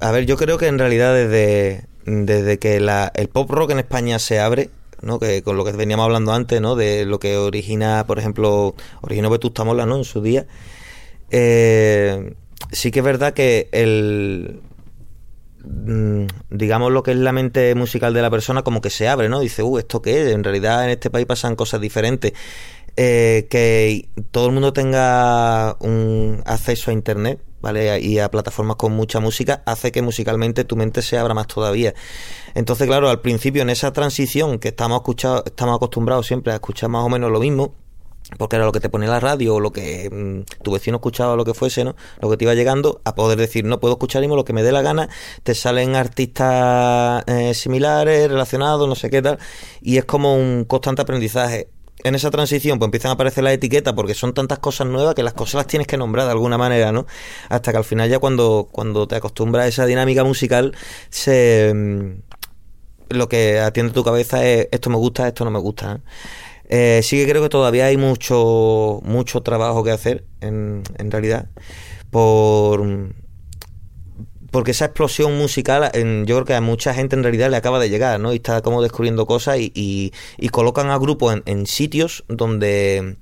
a 0.00 0.10
ver, 0.10 0.26
yo 0.26 0.36
creo 0.36 0.58
que 0.58 0.66
en 0.66 0.78
realidad 0.78 1.14
desde, 1.14 1.86
desde 2.04 2.58
que 2.58 2.80
la, 2.80 3.12
el 3.14 3.28
pop 3.28 3.50
rock 3.50 3.70
en 3.70 3.78
España 3.78 4.18
se 4.18 4.40
abre, 4.40 4.70
¿no? 5.02 5.18
que 5.18 5.42
con 5.42 5.56
lo 5.56 5.64
que 5.64 5.72
veníamos 5.72 6.04
hablando 6.04 6.32
antes, 6.32 6.60
¿no? 6.60 6.74
de 6.74 7.04
lo 7.04 7.18
que 7.18 7.36
origina, 7.36 8.04
por 8.06 8.18
ejemplo, 8.18 8.74
originó 9.02 9.30
Vetusta 9.30 9.64
Mola 9.64 9.86
¿no? 9.86 9.96
en 9.96 10.04
su 10.04 10.22
día, 10.22 10.46
eh, 11.30 12.34
sí 12.72 12.90
que 12.90 13.00
es 13.00 13.04
verdad 13.04 13.34
que 13.34 13.68
el 13.72 14.60
mm, 15.64 16.26
digamos 16.50 16.92
lo 16.92 17.02
que 17.02 17.12
es 17.12 17.16
la 17.16 17.32
mente 17.32 17.74
musical 17.74 18.14
de 18.14 18.22
la 18.22 18.30
persona 18.30 18.62
como 18.62 18.80
que 18.80 18.90
se 18.90 19.08
abre, 19.08 19.28
¿no? 19.28 19.40
Dice, 19.40 19.62
uh, 19.62 19.78
¿esto 19.78 20.02
qué 20.02 20.22
es? 20.22 20.32
En 20.32 20.44
realidad 20.44 20.84
en 20.84 20.90
este 20.90 21.10
país 21.10 21.26
pasan 21.26 21.56
cosas 21.56 21.80
diferentes. 21.80 22.32
Eh, 22.98 23.46
que 23.50 24.08
todo 24.30 24.46
el 24.46 24.52
mundo 24.52 24.72
tenga 24.72 25.76
un 25.80 26.42
acceso 26.46 26.90
a 26.90 26.94
internet, 26.94 27.38
¿vale? 27.60 28.00
Y 28.00 28.18
a 28.20 28.30
plataformas 28.30 28.76
con 28.76 28.92
mucha 28.92 29.20
música, 29.20 29.62
hace 29.66 29.92
que 29.92 30.00
musicalmente 30.00 30.64
tu 30.64 30.76
mente 30.76 31.02
se 31.02 31.18
abra 31.18 31.34
más 31.34 31.46
todavía. 31.46 31.92
Entonces, 32.54 32.86
claro, 32.86 33.10
al 33.10 33.20
principio 33.20 33.60
en 33.60 33.68
esa 33.68 33.92
transición 33.92 34.58
que 34.58 34.68
estamos, 34.68 35.02
estamos 35.44 35.76
acostumbrados 35.76 36.26
siempre 36.26 36.52
a 36.52 36.56
escuchar 36.56 36.88
más 36.88 37.04
o 37.04 37.10
menos 37.10 37.30
lo 37.30 37.38
mismo, 37.38 37.74
porque 38.38 38.56
era 38.56 38.64
lo 38.64 38.72
que 38.72 38.80
te 38.80 38.88
ponía 38.88 39.08
la 39.08 39.20
radio 39.20 39.56
o 39.56 39.60
lo 39.60 39.72
que 39.72 40.10
mmm, 40.10 40.62
tu 40.62 40.72
vecino 40.72 40.96
escuchaba 40.96 41.32
o 41.32 41.36
lo 41.36 41.44
que 41.44 41.54
fuese, 41.54 41.84
¿no? 41.84 41.94
Lo 42.20 42.30
que 42.30 42.36
te 42.36 42.44
iba 42.44 42.54
llegando 42.54 43.00
a 43.04 43.14
poder 43.14 43.38
decir, 43.38 43.64
no 43.64 43.80
puedo 43.80 43.94
escuchar 43.94 44.20
mismo 44.20 44.36
lo 44.36 44.44
que 44.44 44.52
me 44.52 44.62
dé 44.62 44.72
la 44.72 44.82
gana, 44.82 45.08
te 45.42 45.54
salen 45.54 45.94
artistas 45.94 47.24
eh, 47.26 47.54
similares, 47.54 48.28
relacionados, 48.28 48.88
no 48.88 48.94
sé 48.94 49.10
qué 49.10 49.22
tal, 49.22 49.38
y 49.80 49.98
es 49.98 50.04
como 50.04 50.34
un 50.34 50.64
constante 50.64 51.02
aprendizaje. 51.02 51.68
En 52.04 52.14
esa 52.14 52.30
transición 52.30 52.78
pues 52.78 52.88
empiezan 52.88 53.10
a 53.10 53.14
aparecer 53.14 53.42
las 53.42 53.54
etiquetas 53.54 53.94
porque 53.94 54.14
son 54.14 54.34
tantas 54.34 54.58
cosas 54.58 54.86
nuevas 54.86 55.14
que 55.14 55.22
las 55.22 55.32
cosas 55.32 55.54
las 55.54 55.66
tienes 55.66 55.86
que 55.86 55.96
nombrar 55.96 56.26
de 56.26 56.32
alguna 56.32 56.58
manera, 56.58 56.92
¿no? 56.92 57.06
Hasta 57.48 57.72
que 57.72 57.78
al 57.78 57.84
final 57.84 58.08
ya 58.10 58.18
cuando, 58.18 58.68
cuando 58.70 59.08
te 59.08 59.16
acostumbras 59.16 59.64
a 59.64 59.68
esa 59.68 59.86
dinámica 59.86 60.24
musical 60.24 60.76
se... 61.10 61.72
Mmm, 61.74 62.36
lo 63.08 63.28
que 63.28 63.60
atiende 63.60 63.92
tu 63.92 64.02
cabeza 64.02 64.44
es 64.44 64.68
esto 64.72 64.90
me 64.90 64.96
gusta, 64.96 65.28
esto 65.28 65.44
no 65.44 65.50
me 65.50 65.60
gusta. 65.60 65.92
¿eh? 65.92 65.98
Eh, 66.68 67.00
sí 67.02 67.16
que 67.16 67.28
creo 67.28 67.42
que 67.42 67.48
todavía 67.48 67.86
hay 67.86 67.96
mucho, 67.96 69.00
mucho 69.04 69.42
trabajo 69.42 69.84
que 69.84 69.90
hacer, 69.92 70.24
en, 70.40 70.82
en 70.98 71.10
realidad, 71.10 71.48
por 72.10 73.14
porque 74.50 74.70
esa 74.70 74.86
explosión 74.86 75.36
musical, 75.36 75.90
en, 75.92 76.24
yo 76.24 76.36
creo 76.36 76.46
que 76.46 76.54
a 76.54 76.62
mucha 76.62 76.94
gente 76.94 77.14
en 77.14 77.22
realidad 77.22 77.50
le 77.50 77.58
acaba 77.58 77.78
de 77.78 77.90
llegar, 77.90 78.18
¿no? 78.18 78.32
Y 78.32 78.36
está 78.36 78.62
como 78.62 78.80
descubriendo 78.80 79.26
cosas 79.26 79.58
y, 79.58 79.70
y, 79.74 80.12
y 80.38 80.48
colocan 80.48 80.88
a 80.88 80.96
grupos 80.96 81.34
en, 81.34 81.42
en, 81.44 81.66
sitios 81.66 82.24
donde 82.28 83.18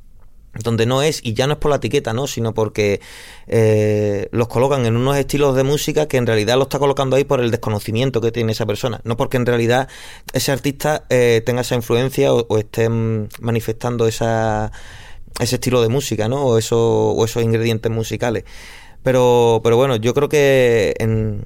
donde 0.63 0.87
no 0.87 1.03
es, 1.03 1.21
y 1.25 1.35
ya 1.35 1.47
no 1.47 1.55
es 1.55 1.59
por 1.59 1.71
la 1.71 1.77
etiqueta, 1.77 2.13
¿no? 2.13 2.27
Sino 2.27 2.55
porque 2.55 3.01
eh, 3.47 4.29
los 4.31 4.49
colocan 4.49 4.87
en 4.87 4.97
unos 4.97 5.17
estilos 5.17 5.57
de 5.57 5.65
música 5.65 6.07
que 6.07 6.17
en 6.17 6.27
realidad 6.27 6.57
lo 6.57 6.65
está 6.65 6.79
colocando 6.79 7.17
ahí 7.17 7.25
por 7.25 7.41
el 7.41 7.51
desconocimiento 7.51 8.21
que 8.21 8.31
tiene 8.31 8.53
esa 8.53 8.67
persona, 8.67 9.01
no 9.05 9.17
porque 9.17 9.37
en 9.37 9.47
realidad 9.47 9.89
ese 10.33 10.53
artista 10.53 11.05
eh, 11.11 11.43
tenga 11.45 11.63
esa 11.63 11.75
influencia 11.75 12.33
o, 12.33 12.59
esté 12.59 12.89
manifestando 12.89 14.07
esa, 14.07 14.71
ese 15.41 15.57
estilo 15.57 15.83
de 15.83 15.89
música, 15.89 16.29
¿no? 16.29 16.45
O, 16.45 16.59
eso, 16.59 17.11
o 17.11 17.25
esos 17.25 17.43
ingredientes 17.43 17.91
musicales. 17.91 18.45
Pero, 19.03 19.61
pero 19.63 19.77
bueno, 19.77 19.97
yo 19.97 20.15
creo 20.15 20.29
que 20.29 20.95
en, 20.99 21.45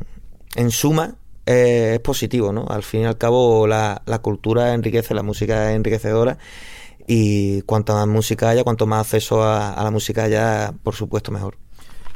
en 0.54 0.70
suma 0.70 1.16
eh, 1.46 1.92
es 1.94 2.00
positivo, 2.00 2.52
¿no? 2.52 2.66
Al 2.68 2.82
fin 2.82 3.00
y 3.02 3.04
al 3.06 3.18
cabo 3.18 3.66
la, 3.66 4.02
la 4.06 4.18
cultura 4.18 4.74
enriquece, 4.74 5.14
la 5.14 5.22
música 5.22 5.70
es 5.70 5.76
enriquecedora 5.76 6.38
y 7.10 7.62
cuanto 7.62 7.94
más 7.94 8.06
música 8.06 8.50
haya, 8.50 8.62
cuanto 8.62 8.86
más 8.86 9.00
acceso 9.00 9.42
a, 9.42 9.82
la 9.82 9.90
música 9.90 10.24
haya, 10.24 10.74
por 10.82 10.94
supuesto, 10.94 11.32
mejor. 11.32 11.56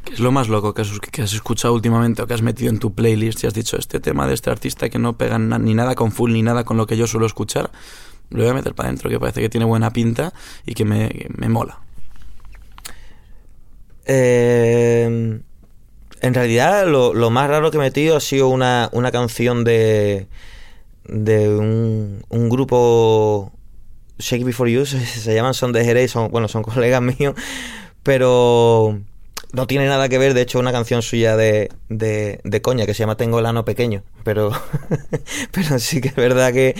¿Qué 0.04 0.12
es 0.12 0.20
lo 0.20 0.30
más 0.32 0.48
loco 0.48 0.74
que 0.74 0.82
has, 0.82 1.00
que 1.00 1.22
has, 1.22 1.32
escuchado 1.32 1.72
últimamente 1.72 2.20
o 2.20 2.26
que 2.26 2.34
has 2.34 2.42
metido 2.42 2.68
en 2.68 2.78
tu 2.78 2.92
playlist 2.92 3.42
y 3.42 3.46
has 3.46 3.54
dicho 3.54 3.78
este 3.78 4.00
tema 4.00 4.26
de 4.26 4.34
este 4.34 4.50
artista 4.50 4.90
que 4.90 4.98
no 4.98 5.16
pega 5.16 5.38
ni 5.38 5.72
nada 5.72 5.94
con 5.94 6.12
full 6.12 6.32
ni 6.32 6.42
nada 6.42 6.64
con 6.64 6.76
lo 6.76 6.86
que 6.86 6.98
yo 6.98 7.06
suelo 7.06 7.24
escuchar? 7.24 7.70
Lo 8.28 8.42
voy 8.42 8.50
a 8.50 8.54
meter 8.54 8.74
para 8.74 8.90
adentro, 8.90 9.08
que 9.08 9.18
parece 9.18 9.40
que 9.40 9.48
tiene 9.48 9.64
buena 9.64 9.90
pinta 9.92 10.34
y 10.66 10.74
que 10.74 10.84
me, 10.84 11.26
me 11.38 11.48
mola. 11.48 11.80
Eh, 14.04 15.40
en 16.20 16.34
realidad, 16.34 16.86
lo, 16.86 17.14
lo, 17.14 17.30
más 17.30 17.48
raro 17.48 17.70
que 17.70 17.78
he 17.78 17.80
metido 17.80 18.16
ha 18.16 18.20
sido 18.20 18.48
una, 18.48 18.90
una 18.92 19.10
canción 19.10 19.64
de, 19.64 20.26
de 21.04 21.48
un, 21.48 22.24
un 22.28 22.48
grupo 22.50 23.52
Shake 24.22 24.44
Before 24.44 24.70
You 24.70 24.86
se, 24.86 25.34
llaman, 25.34 25.54
son 25.54 25.72
de 25.72 25.84
Jerez, 25.84 26.12
son, 26.12 26.30
bueno, 26.30 26.48
son 26.48 26.62
colegas 26.62 27.02
míos, 27.02 27.34
pero 28.02 28.98
no 29.52 29.66
tiene 29.66 29.86
nada 29.86 30.08
que 30.08 30.16
ver, 30.16 30.32
de 30.32 30.42
hecho, 30.42 30.58
una 30.58 30.72
canción 30.72 31.02
suya 31.02 31.36
de, 31.36 31.70
de, 31.88 32.62
coña 32.62 32.86
que 32.86 32.94
se 32.94 33.00
llama 33.00 33.16
Tengo 33.16 33.38
el 33.40 33.46
ano 33.46 33.64
pequeño, 33.64 34.02
pero, 34.24 34.50
pero 35.52 35.78
sí 35.78 36.00
que 36.00 36.08
es 36.08 36.14
verdad 36.14 36.52
que, 36.52 36.74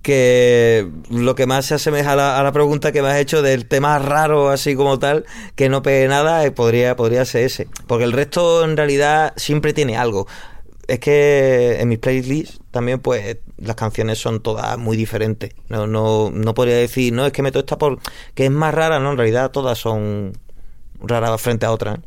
que 0.00 0.88
lo 1.10 1.34
que 1.34 1.46
más 1.46 1.66
se 1.66 1.74
asemeja 1.74 2.12
a 2.12 2.16
la, 2.16 2.38
a 2.38 2.42
la, 2.42 2.52
pregunta 2.52 2.92
que 2.92 3.02
me 3.02 3.08
has 3.08 3.18
hecho 3.18 3.42
del 3.42 3.66
tema 3.66 3.98
raro, 3.98 4.48
así 4.48 4.76
como 4.76 4.98
tal, 4.98 5.26
que 5.56 5.68
no 5.68 5.82
pegue 5.82 6.08
nada, 6.08 6.44
eh, 6.44 6.52
podría, 6.52 6.96
podría 6.96 7.24
ser 7.24 7.42
ese, 7.42 7.68
porque 7.86 8.04
el 8.04 8.12
resto 8.12 8.64
en 8.64 8.76
realidad 8.76 9.34
siempre 9.36 9.74
tiene 9.74 9.98
algo 9.98 10.26
es 10.88 11.00
que 11.00 11.80
en 11.80 11.88
mis 11.88 11.98
playlists 11.98 12.60
también 12.70 13.00
pues 13.00 13.38
las 13.58 13.76
canciones 13.76 14.18
son 14.18 14.40
todas 14.40 14.78
muy 14.78 14.96
diferentes. 14.96 15.54
No, 15.68 15.86
no, 15.86 16.30
no 16.32 16.54
podría 16.54 16.76
decir, 16.76 17.12
no, 17.12 17.26
es 17.26 17.32
que 17.32 17.42
meto 17.42 17.58
esta 17.58 17.78
por 17.78 17.98
que 18.34 18.46
es 18.46 18.50
más 18.50 18.74
rara, 18.74 19.00
no, 19.00 19.12
en 19.12 19.16
realidad 19.16 19.50
todas 19.50 19.78
son 19.78 20.32
raras 21.00 21.40
frente 21.40 21.66
a 21.66 21.72
otras. 21.72 21.98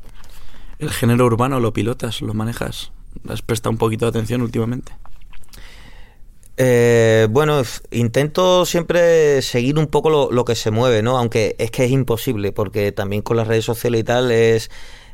¿El 0.79 0.91
género 0.91 1.25
urbano 1.25 1.59
lo 1.59 1.73
pilotas, 1.73 2.21
lo 2.21 2.33
manejas? 2.33 2.91
¿Has 3.27 3.41
prestado 3.41 3.71
un 3.71 3.77
poquito 3.77 4.05
de 4.05 4.09
atención 4.09 4.41
últimamente? 4.41 4.93
Eh, 6.55 7.27
bueno, 7.29 7.61
intento 7.91 8.65
siempre 8.65 9.41
seguir 9.41 9.79
un 9.79 9.87
poco 9.87 10.09
lo, 10.09 10.31
lo, 10.31 10.43
que 10.43 10.55
se 10.55 10.71
mueve, 10.71 11.01
¿no? 11.01 11.17
Aunque 11.17 11.55
es 11.57 11.71
que 11.71 11.85
es 11.85 11.91
imposible, 11.91 12.51
porque 12.51 12.91
también 12.91 13.21
con 13.21 13.37
las 13.37 13.47
redes 13.47 13.63
sociales 13.63 14.01
y 14.01 14.03
tal 14.03 14.31
es 14.31 14.69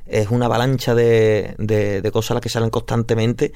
es 0.08 0.30
una 0.30 0.46
avalancha 0.46 0.96
de, 0.96 1.56
de, 1.58 2.12
cosas 2.12 2.36
las 2.36 2.42
que 2.42 2.50
salen 2.50 2.70
constantemente 2.70 3.54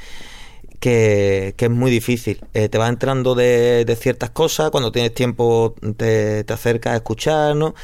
que, 0.79 1.55
es 1.57 1.69
muy 1.69 1.91
difícil. 1.91 2.41
Eh, 2.53 2.69
te 2.69 2.77
vas 2.77 2.89
entrando 2.89 3.35
de, 3.35 3.85
de, 3.85 3.95
ciertas 3.95 4.29
cosas, 4.31 4.71
cuando 4.71 4.91
tienes 4.91 5.13
tiempo 5.13 5.75
te, 5.97 6.43
te 6.43 6.53
acercas 6.53 6.93
a 6.93 6.95
escuchar, 6.97 7.55
¿no? 7.55 7.75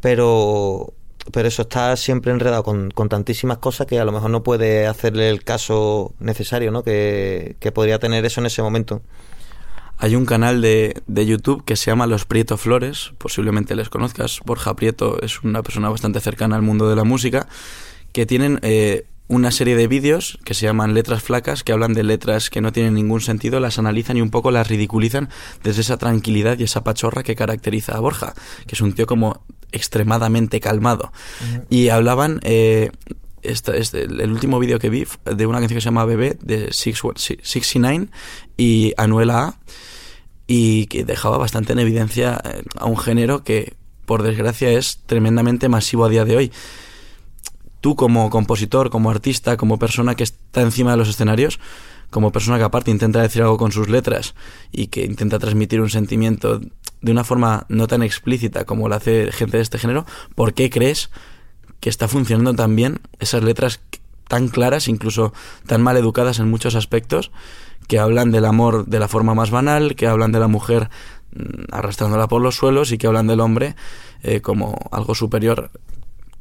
Pero, 0.00 0.92
pero 1.32 1.48
eso 1.48 1.62
está 1.62 1.96
siempre 1.96 2.32
enredado 2.32 2.64
con, 2.64 2.90
con, 2.90 3.08
tantísimas 3.08 3.58
cosas 3.58 3.86
que 3.86 4.00
a 4.00 4.04
lo 4.04 4.12
mejor 4.12 4.30
no 4.30 4.42
puede 4.42 4.86
hacerle 4.86 5.30
el 5.30 5.44
caso 5.44 6.14
necesario, 6.18 6.72
¿no? 6.72 6.82
Que, 6.82 7.56
que 7.60 7.72
podría 7.72 7.98
tener 7.98 8.24
eso 8.24 8.40
en 8.40 8.46
ese 8.46 8.62
momento. 8.62 9.02
Hay 9.98 10.16
un 10.16 10.26
canal 10.26 10.60
de, 10.60 11.00
de, 11.06 11.26
YouTube 11.26 11.64
que 11.64 11.76
se 11.76 11.92
llama 11.92 12.08
Los 12.08 12.24
Prieto 12.24 12.56
Flores, 12.56 13.12
posiblemente 13.18 13.76
les 13.76 13.88
conozcas. 13.88 14.40
Borja 14.44 14.74
Prieto 14.74 15.22
es 15.22 15.44
una 15.44 15.62
persona 15.62 15.90
bastante 15.90 16.18
cercana 16.18 16.56
al 16.56 16.62
mundo 16.62 16.90
de 16.90 16.96
la 16.96 17.04
música 17.04 17.46
que 18.12 18.26
tienen 18.26 18.58
eh, 18.62 19.06
una 19.28 19.50
serie 19.50 19.76
de 19.76 19.88
vídeos 19.88 20.38
que 20.44 20.54
se 20.54 20.66
llaman 20.66 20.94
letras 20.94 21.22
flacas, 21.22 21.64
que 21.64 21.72
hablan 21.72 21.94
de 21.94 22.02
letras 22.02 22.50
que 22.50 22.60
no 22.60 22.72
tienen 22.72 22.94
ningún 22.94 23.20
sentido, 23.20 23.60
las 23.60 23.78
analizan 23.78 24.16
y 24.16 24.20
un 24.20 24.30
poco 24.30 24.50
las 24.50 24.68
ridiculizan 24.68 25.30
desde 25.62 25.80
esa 25.80 25.96
tranquilidad 25.96 26.58
y 26.58 26.64
esa 26.64 26.84
pachorra 26.84 27.22
que 27.22 27.34
caracteriza 27.34 27.96
a 27.96 28.00
Borja, 28.00 28.34
que 28.66 28.74
es 28.74 28.80
un 28.80 28.92
tío 28.92 29.06
como 29.06 29.42
extremadamente 29.72 30.60
calmado. 30.60 31.12
Y 31.70 31.88
hablaban... 31.88 32.40
Eh, 32.42 32.90
este, 33.42 33.76
este, 33.80 34.04
el 34.04 34.30
último 34.30 34.60
vídeo 34.60 34.78
que 34.78 34.88
vi 34.88 35.04
de 35.24 35.46
una 35.46 35.58
canción 35.58 35.78
que 35.78 35.80
se 35.80 35.86
llama 35.86 36.04
Bebé 36.04 36.38
de 36.40 36.72
69 36.72 38.06
y 38.56 38.94
Anuela 38.96 39.42
A 39.42 39.58
y 40.46 40.86
que 40.86 41.04
dejaba 41.04 41.38
bastante 41.38 41.72
en 41.72 41.80
evidencia 41.80 42.40
eh, 42.44 42.62
a 42.76 42.84
un 42.84 42.96
género 42.96 43.42
que 43.42 43.74
por 44.06 44.22
desgracia 44.22 44.70
es 44.70 45.00
tremendamente 45.06 45.68
masivo 45.68 46.04
a 46.04 46.08
día 46.08 46.24
de 46.24 46.36
hoy 46.36 46.52
tú 47.82 47.96
como 47.96 48.30
compositor, 48.30 48.88
como 48.88 49.10
artista, 49.10 49.58
como 49.58 49.78
persona 49.78 50.14
que 50.14 50.22
está 50.22 50.62
encima 50.62 50.92
de 50.92 50.96
los 50.96 51.08
escenarios, 51.08 51.60
como 52.08 52.30
persona 52.30 52.56
que 52.56 52.64
aparte 52.64 52.90
intenta 52.90 53.20
decir 53.20 53.42
algo 53.42 53.58
con 53.58 53.72
sus 53.72 53.88
letras 53.88 54.34
y 54.70 54.86
que 54.86 55.04
intenta 55.04 55.38
transmitir 55.38 55.80
un 55.80 55.90
sentimiento 55.90 56.60
de 57.00 57.12
una 57.12 57.24
forma 57.24 57.66
no 57.68 57.88
tan 57.88 58.02
explícita 58.02 58.64
como 58.64 58.88
lo 58.88 58.94
hace 58.94 59.32
gente 59.32 59.56
de 59.56 59.64
este 59.64 59.78
género, 59.78 60.06
¿por 60.34 60.54
qué 60.54 60.70
crees 60.70 61.10
que 61.80 61.90
está 61.90 62.06
funcionando 62.06 62.54
tan 62.54 62.76
bien 62.76 63.00
esas 63.18 63.42
letras 63.42 63.80
tan 64.28 64.48
claras, 64.48 64.86
incluso 64.86 65.32
tan 65.66 65.82
mal 65.82 65.96
educadas 65.96 66.38
en 66.38 66.48
muchos 66.48 66.76
aspectos, 66.76 67.32
que 67.88 67.98
hablan 67.98 68.30
del 68.30 68.44
amor 68.44 68.86
de 68.86 69.00
la 69.00 69.08
forma 69.08 69.34
más 69.34 69.50
banal, 69.50 69.96
que 69.96 70.06
hablan 70.06 70.30
de 70.30 70.38
la 70.38 70.46
mujer 70.46 70.88
mm, 71.34 71.72
arrastrándola 71.72 72.28
por 72.28 72.40
los 72.40 72.54
suelos 72.54 72.92
y 72.92 72.98
que 72.98 73.08
hablan 73.08 73.26
del 73.26 73.40
hombre 73.40 73.74
eh, 74.22 74.40
como 74.40 74.78
algo 74.92 75.16
superior 75.16 75.72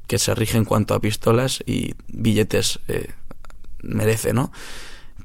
que 0.07 0.19
se 0.19 0.35
rige 0.35 0.57
en 0.57 0.65
cuanto 0.65 0.93
a 0.93 0.99
pistolas 0.99 1.63
y 1.65 1.95
billetes 2.07 2.79
eh, 2.87 3.09
merece, 3.81 4.33
¿no? 4.33 4.51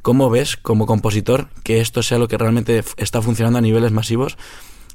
¿Cómo 0.03 0.31
ves 0.31 0.57
como 0.57 0.87
compositor 0.87 1.49
que 1.65 1.81
esto 1.81 2.03
sea 2.03 2.19
lo 2.19 2.29
que 2.29 2.39
realmente 2.39 2.85
está 2.97 3.21
funcionando 3.23 3.59
a 3.59 3.63
niveles 3.63 3.91
masivos? 3.91 4.39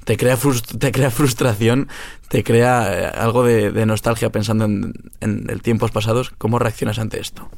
¿Te 0.06 0.18
crea, 0.18 0.38
te 0.80 0.92
crea 0.92 1.12
frustración? 1.12 1.90
¿Te 2.30 2.44
crea 2.44 2.88
eh, 2.94 3.06
algo 3.06 3.44
de, 3.44 3.86
nostalgia 3.86 4.32
pensando 4.32 4.66
en, 4.66 4.94
en 5.20 5.50
el 5.50 5.62
tiempos 5.62 5.92
pasados? 5.92 6.32
¿Cómo 6.38 6.60
reaccionas 6.60 6.98
ante 6.98 7.20
esto? 7.20 7.50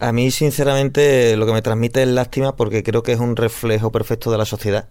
A 0.00 0.12
mí, 0.12 0.30
sinceramente, 0.30 1.36
lo 1.36 1.46
que 1.46 1.52
me 1.52 1.62
transmite 1.62 2.02
es 2.02 2.08
lástima 2.08 2.56
porque 2.56 2.82
creo 2.82 3.02
que 3.02 3.12
es 3.12 3.20
un 3.20 3.36
reflejo 3.36 3.92
perfecto 3.92 4.30
de 4.30 4.38
la 4.38 4.44
sociedad 4.44 4.88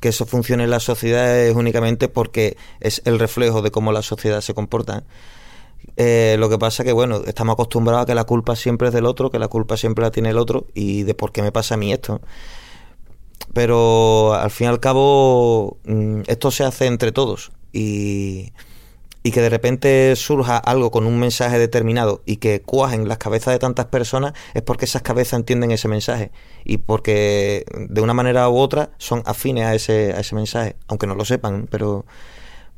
que 0.00 0.08
eso 0.08 0.26
funcione 0.26 0.64
en 0.64 0.70
la 0.70 0.80
sociedad 0.80 1.38
es 1.38 1.54
únicamente 1.54 2.08
porque 2.08 2.56
es 2.80 3.02
el 3.04 3.18
reflejo 3.18 3.62
de 3.62 3.70
cómo 3.70 3.92
la 3.92 4.02
sociedad 4.02 4.40
se 4.40 4.54
comporta. 4.54 5.04
Eh, 5.96 6.36
lo 6.38 6.48
que 6.48 6.58
pasa 6.58 6.84
que, 6.84 6.92
bueno, 6.92 7.22
estamos 7.26 7.54
acostumbrados 7.54 8.04
a 8.04 8.06
que 8.06 8.14
la 8.14 8.24
culpa 8.24 8.56
siempre 8.56 8.88
es 8.88 8.94
del 8.94 9.06
otro, 9.06 9.30
que 9.30 9.38
la 9.38 9.48
culpa 9.48 9.76
siempre 9.76 10.02
la 10.02 10.10
tiene 10.10 10.30
el 10.30 10.38
otro 10.38 10.66
y 10.74 11.02
de 11.02 11.14
por 11.14 11.32
qué 11.32 11.42
me 11.42 11.52
pasa 11.52 11.74
a 11.74 11.78
mí 11.78 11.92
esto. 11.92 12.20
Pero 13.52 14.34
al 14.34 14.50
fin 14.50 14.66
y 14.66 14.68
al 14.68 14.80
cabo, 14.80 15.78
mm, 15.84 16.22
esto 16.26 16.50
se 16.50 16.64
hace 16.64 16.86
entre 16.86 17.12
todos 17.12 17.52
y, 17.72 18.52
y 19.22 19.32
que 19.32 19.42
de 19.42 19.50
repente 19.50 20.14
surja 20.16 20.56
algo 20.56 20.90
con 20.90 21.06
un 21.06 21.18
mensaje 21.18 21.58
determinado 21.58 22.22
y 22.24 22.36
que 22.36 22.62
cuajen 22.62 23.08
las 23.08 23.18
cabezas 23.18 23.52
de 23.52 23.58
tantas 23.58 23.86
personas 23.86 24.32
es 24.54 24.62
porque 24.62 24.86
esas 24.86 25.02
cabezas 25.02 25.38
entienden 25.38 25.70
ese 25.70 25.88
mensaje. 25.88 26.30
Y 26.64 26.78
porque 26.78 27.64
de 27.74 28.00
una 28.00 28.14
manera 28.14 28.48
u 28.48 28.56
otra 28.56 28.90
son 28.98 29.22
afines 29.26 29.66
a 29.66 29.74
ese, 29.74 30.12
a 30.14 30.20
ese 30.20 30.34
mensaje, 30.34 30.76
aunque 30.88 31.06
no 31.06 31.14
lo 31.14 31.24
sepan, 31.24 31.66
pero 31.70 32.04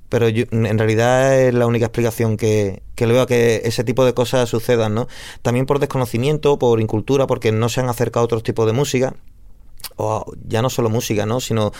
pero 0.08 0.28
en 0.28 0.78
realidad 0.78 1.40
es 1.40 1.54
la 1.54 1.66
única 1.66 1.86
explicación 1.86 2.36
que, 2.36 2.82
que 2.94 3.06
le 3.06 3.14
veo 3.14 3.22
a 3.22 3.26
que 3.26 3.62
ese 3.64 3.82
tipo 3.82 4.04
de 4.04 4.12
cosas 4.12 4.46
sucedan, 4.46 4.94
¿no? 4.94 5.08
También 5.40 5.64
por 5.64 5.78
desconocimiento, 5.78 6.58
por 6.58 6.82
incultura, 6.82 7.26
porque 7.26 7.50
no 7.50 7.70
se 7.70 7.80
han 7.80 7.88
acercado 7.88 8.24
a 8.24 8.26
otros 8.26 8.42
tipos 8.42 8.66
de 8.66 8.74
música, 8.74 9.14
o 9.96 10.24
ya 10.46 10.62
no 10.62 10.70
solo 10.70 10.90
música, 10.90 11.26
¿no? 11.26 11.40
Sino 11.40 11.72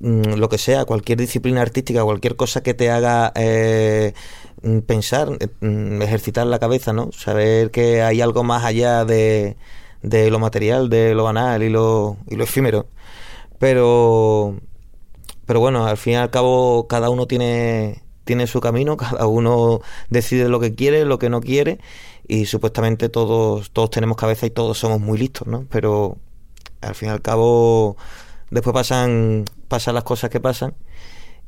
mm, 0.00 0.34
lo 0.34 0.48
que 0.48 0.58
sea, 0.58 0.84
cualquier 0.84 1.18
disciplina 1.18 1.62
artística, 1.62 2.04
cualquier 2.04 2.36
cosa 2.36 2.62
que 2.62 2.74
te 2.74 2.90
haga 2.90 3.32
eh, 3.34 4.12
pensar, 4.86 5.30
mm, 5.60 6.02
ejercitar 6.02 6.46
la 6.46 6.58
cabeza, 6.58 6.92
¿no? 6.92 7.10
Saber 7.12 7.70
que 7.70 8.02
hay 8.02 8.20
algo 8.20 8.44
más 8.44 8.64
allá 8.64 9.04
de, 9.04 9.56
de 10.02 10.30
lo 10.30 10.38
material, 10.38 10.88
de 10.90 11.14
lo 11.14 11.24
banal 11.24 11.62
y 11.62 11.70
lo, 11.70 12.16
y 12.28 12.36
lo 12.36 12.44
efímero. 12.44 12.86
Pero 13.58 14.56
pero 15.50 15.58
bueno, 15.58 15.84
al 15.84 15.96
fin 15.96 16.12
y 16.12 16.16
al 16.16 16.30
cabo 16.30 16.86
cada 16.86 17.10
uno 17.10 17.26
tiene, 17.26 18.04
tiene 18.22 18.46
su 18.46 18.60
camino, 18.60 18.96
cada 18.96 19.26
uno 19.26 19.80
decide 20.08 20.48
lo 20.48 20.60
que 20.60 20.76
quiere, 20.76 21.04
lo 21.04 21.18
que 21.18 21.28
no 21.28 21.40
quiere 21.40 21.80
y 22.28 22.46
supuestamente 22.46 23.08
todos, 23.08 23.72
todos 23.72 23.90
tenemos 23.90 24.16
cabeza 24.16 24.46
y 24.46 24.50
todos 24.50 24.78
somos 24.78 25.00
muy 25.00 25.18
listos, 25.18 25.48
¿no? 25.48 25.66
Pero 25.68 26.18
al 26.80 26.94
fin 26.94 27.08
y 27.08 27.12
al 27.12 27.22
cabo 27.22 27.96
después 28.50 28.74
pasan, 28.74 29.44
pasan 29.68 29.94
las 29.94 30.04
cosas 30.04 30.30
que 30.30 30.40
pasan 30.40 30.74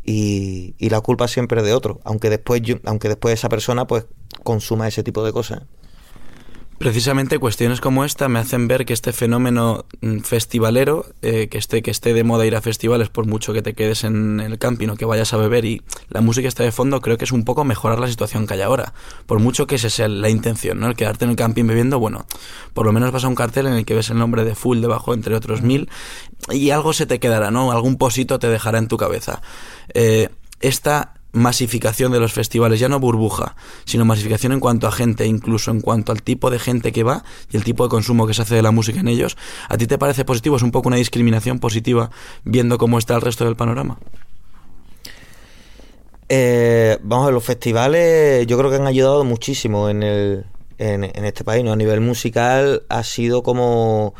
y, 0.04 0.74
y 0.78 0.90
la 0.90 1.00
culpa 1.00 1.28
siempre 1.28 1.60
es 1.60 1.66
de 1.66 1.74
otro, 1.74 2.00
aunque 2.04 2.30
después 2.30 2.62
yo, 2.62 2.76
aunque 2.84 3.08
después 3.08 3.34
esa 3.34 3.48
persona 3.48 3.86
pues 3.86 4.06
consuma 4.42 4.88
ese 4.88 5.02
tipo 5.02 5.24
de 5.24 5.32
cosas. 5.32 5.62
Precisamente 6.82 7.38
cuestiones 7.38 7.80
como 7.80 8.04
esta 8.04 8.28
me 8.28 8.40
hacen 8.40 8.66
ver 8.66 8.84
que 8.84 8.92
este 8.92 9.12
fenómeno 9.12 9.84
mm, 10.00 10.18
festivalero, 10.18 11.06
eh, 11.22 11.46
que, 11.46 11.56
esté, 11.56 11.80
que 11.80 11.92
esté 11.92 12.12
de 12.12 12.24
moda 12.24 12.44
ir 12.44 12.56
a 12.56 12.60
festivales 12.60 13.08
por 13.08 13.24
mucho 13.24 13.52
que 13.52 13.62
te 13.62 13.74
quedes 13.74 14.02
en 14.02 14.40
el 14.40 14.58
camping 14.58 14.88
o 14.88 14.96
que 14.96 15.04
vayas 15.04 15.32
a 15.32 15.36
beber 15.36 15.64
y 15.64 15.82
la 16.08 16.20
música 16.20 16.48
está 16.48 16.64
de 16.64 16.72
fondo, 16.72 17.00
creo 17.00 17.16
que 17.18 17.24
es 17.24 17.30
un 17.30 17.44
poco 17.44 17.62
mejorar 17.62 18.00
la 18.00 18.08
situación 18.08 18.48
que 18.48 18.54
hay 18.54 18.62
ahora. 18.62 18.94
Por 19.26 19.38
mucho 19.38 19.68
que 19.68 19.76
esa 19.76 19.90
sea 19.90 20.08
la 20.08 20.28
intención, 20.28 20.80
¿no? 20.80 20.88
El 20.88 20.96
quedarte 20.96 21.24
en 21.24 21.30
el 21.30 21.36
camping 21.36 21.68
bebiendo, 21.68 22.00
bueno, 22.00 22.26
por 22.74 22.84
lo 22.84 22.90
menos 22.90 23.12
vas 23.12 23.22
a 23.22 23.28
un 23.28 23.36
cartel 23.36 23.68
en 23.68 23.74
el 23.74 23.84
que 23.84 23.94
ves 23.94 24.10
el 24.10 24.18
nombre 24.18 24.42
de 24.42 24.56
Full 24.56 24.80
debajo, 24.80 25.14
entre 25.14 25.36
otros 25.36 25.62
mil, 25.62 25.88
y 26.50 26.70
algo 26.70 26.92
se 26.94 27.06
te 27.06 27.20
quedará, 27.20 27.52
¿no? 27.52 27.70
Algún 27.70 27.96
posito 27.96 28.40
te 28.40 28.48
dejará 28.48 28.78
en 28.78 28.88
tu 28.88 28.96
cabeza. 28.96 29.40
Eh, 29.94 30.30
esta 30.60 31.14
masificación 31.32 32.12
de 32.12 32.20
los 32.20 32.32
festivales, 32.32 32.78
ya 32.78 32.88
no 32.88 33.00
burbuja, 33.00 33.56
sino 33.84 34.04
masificación 34.04 34.52
en 34.52 34.60
cuanto 34.60 34.86
a 34.86 34.92
gente, 34.92 35.26
incluso 35.26 35.70
en 35.70 35.80
cuanto 35.80 36.12
al 36.12 36.22
tipo 36.22 36.50
de 36.50 36.58
gente 36.58 36.92
que 36.92 37.02
va 37.02 37.24
y 37.50 37.56
el 37.56 37.64
tipo 37.64 37.84
de 37.84 37.90
consumo 37.90 38.26
que 38.26 38.34
se 38.34 38.42
hace 38.42 38.54
de 38.54 38.62
la 38.62 38.70
música 38.70 39.00
en 39.00 39.08
ellos, 39.08 39.36
¿a 39.68 39.76
ti 39.76 39.86
te 39.86 39.98
parece 39.98 40.24
positivo? 40.24 40.56
¿Es 40.56 40.62
un 40.62 40.70
poco 40.70 40.88
una 40.88 40.96
discriminación 40.96 41.58
positiva 41.58 42.10
viendo 42.44 42.78
cómo 42.78 42.98
está 42.98 43.14
el 43.14 43.22
resto 43.22 43.44
del 43.44 43.56
panorama? 43.56 43.98
Eh, 46.28 46.98
vamos 47.02 47.24
a 47.24 47.26
ver, 47.26 47.34
los 47.34 47.44
festivales 47.44 48.46
yo 48.46 48.56
creo 48.56 48.70
que 48.70 48.76
han 48.76 48.86
ayudado 48.86 49.24
muchísimo 49.24 49.90
en, 49.90 50.02
el, 50.02 50.46
en, 50.78 51.04
este 51.24 51.44
país, 51.44 51.64
¿no? 51.64 51.72
A 51.72 51.76
nivel 51.76 52.00
musical 52.00 52.84
ha 52.88 53.02
sido 53.02 53.42
como 53.42 54.14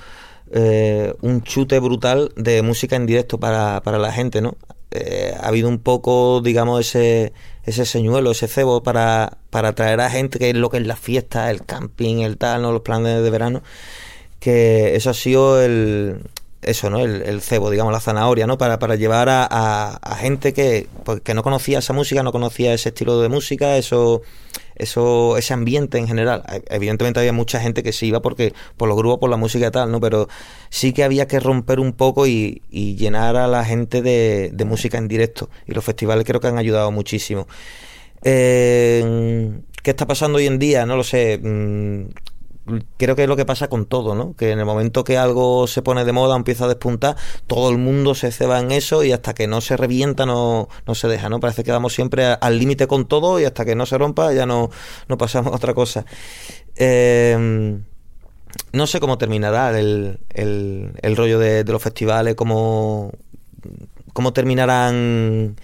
eh, 0.50 1.14
un 1.23 1.42
chute 1.42 1.78
brutal 1.78 2.33
de 2.37 2.61
música 2.62 2.97
en 2.97 3.07
directo 3.07 3.38
para, 3.38 3.83
para 3.83 3.99
la 3.99 4.12
gente, 4.12 4.42
¿no? 4.42 4.57
Eh, 4.92 5.34
ha 5.40 5.49
habido 5.49 5.68
un 5.68 5.78
poco, 5.78 6.40
digamos, 6.42 6.80
ese, 6.80 7.32
ese 7.64 7.87
señuelo, 7.87 8.32
ese 8.32 8.49
cebo 8.49 8.82
para, 8.82 9.38
para 9.50 9.68
atraer 9.68 10.00
a 10.00 10.11
gente 10.11 10.38
que 10.38 10.50
es 10.50 10.56
lo 10.56 10.70
que 10.70 10.78
es 10.78 10.87
la 10.87 10.96
fiesta, 10.96 11.50
el 11.50 11.64
camping, 11.64 12.18
el 12.18 12.37
tal, 12.37 12.62
¿no? 12.62 12.72
los 12.72 12.82
planes 12.82 13.22
de 13.22 13.30
verano, 13.30 13.62
que 14.38 14.94
eso 14.96 15.11
ha 15.11 15.14
sido 15.14 15.62
el, 15.62 16.20
eso, 16.62 16.90
¿no? 16.90 17.00
El, 17.00 17.40
cebo, 17.40 17.70
digamos, 17.70 17.92
la 17.92 18.00
zanahoria, 18.00 18.46
¿no? 18.46 18.58
Para, 18.58 18.78
para 18.78 18.96
llevar 18.96 19.28
a, 19.28 19.44
a, 19.44 20.16
gente 20.16 20.52
que, 20.52 20.88
pues, 21.04 21.20
que 21.20 21.34
no 21.34 21.42
conocía 21.42 21.78
esa 21.78 21.92
música, 21.92 22.22
no 22.22 22.32
conocía 22.32 22.75
ese 22.75 22.90
estilo 22.90 23.20
de 23.20 23.28
música, 23.28 23.76
eso 23.76 24.22
eso 24.76 25.37
ese 25.37 25.55
ambiente 25.55 25.99
en 25.99 26.07
general. 26.07 26.43
Evidentemente 26.69 27.21
había 27.21 27.33
mucha 27.33 27.61
gente 27.61 27.83
que 27.83 27.93
se 27.93 28.07
iba 28.07 28.21
porque 28.23 28.52
por 28.76 28.88
los 28.88 28.97
grupos, 28.97 29.21
por 29.21 29.31
la 29.31 29.37
música 29.37 29.67
y 29.67 29.71
tal, 29.71 29.91
¿no? 29.91 30.00
Pero 30.00 30.29
sí 30.71 30.93
que 30.93 31.05
había 31.05 31.26
que 31.26 31.41
romper 31.41 31.81
un 31.81 31.93
poco 31.93 32.26
y, 32.26 32.62
llenar 32.71 33.37
a 33.37 33.47
la 33.47 33.64
gente 33.64 34.02
de, 34.02 34.64
música 34.64 34.99
en 34.99 35.09
directo. 35.09 35.50
Y 35.67 35.73
los 35.73 35.85
festivales 35.85 36.25
creo 36.25 36.41
que 36.41 36.49
han 36.49 36.59
ayudado 36.59 36.91
muchísimo. 36.91 37.47
Eh, 38.25 39.52
¿Qué 39.83 39.91
está 39.91 40.07
pasando 40.07 40.38
hoy 40.38 40.47
en 40.47 40.59
día? 40.59 40.87
No 40.87 40.97
lo 40.97 41.05
sé. 41.05 41.41
Creo 42.97 43.16
que 43.16 43.25
es 43.25 43.28
lo 43.28 43.37
que 43.37 43.45
pasa 43.45 43.69
con 43.69 43.87
todo, 43.87 44.14
¿no? 44.14 44.35
Que 44.37 44.52
en 44.52 44.61
el 44.61 44.64
momento 44.64 45.02
que 45.02 45.19
algo 45.19 45.66
se 45.66 45.83
pone 45.83 46.04
de 46.04 46.12
moda, 46.12 46.37
empieza 46.37 46.66
a 46.66 46.69
despuntar, 46.69 47.16
todo 47.49 47.71
el 47.71 47.78
mundo 47.78 48.14
se 48.14 48.31
ceba 48.31 48.61
en 48.61 48.71
eso 48.71 49.02
y 49.02 49.11
hasta 49.11 49.35
que 49.35 49.49
no 49.49 49.61
se 49.61 49.76
revienta 49.76 50.26
no, 50.26 50.69
no 50.87 50.95
se 50.95 51.09
deja, 51.09 51.28
¿no? 51.28 51.40
Parece 51.40 51.64
que 51.64 51.73
vamos 51.73 51.92
siempre 51.92 52.26
al 52.26 52.59
límite 52.59 52.87
con 52.87 53.07
todo 53.07 53.40
y 53.40 53.45
hasta 53.45 53.64
que 53.64 53.75
no 53.75 53.85
se 53.85 53.99
rompa 53.99 54.33
ya 54.33 54.47
no, 54.47 54.71
no 55.09 55.19
pasamos 55.19 55.52
a 55.52 55.57
otra 55.57 55.75
cosa. 55.75 56.07
Eh, 56.76 57.81
no 58.73 58.87
sé 58.87 59.00
cómo 59.00 59.19
terminará 59.19 59.78
el, 59.78 60.19
el, 60.31 61.16
rollo 61.16 61.38
de, 61.38 61.64
de, 61.64 61.73
los 61.73 61.83
festivales, 61.83 62.35
cómo, 62.35 63.12
cómo 64.12 64.33
terminarán 64.33 65.57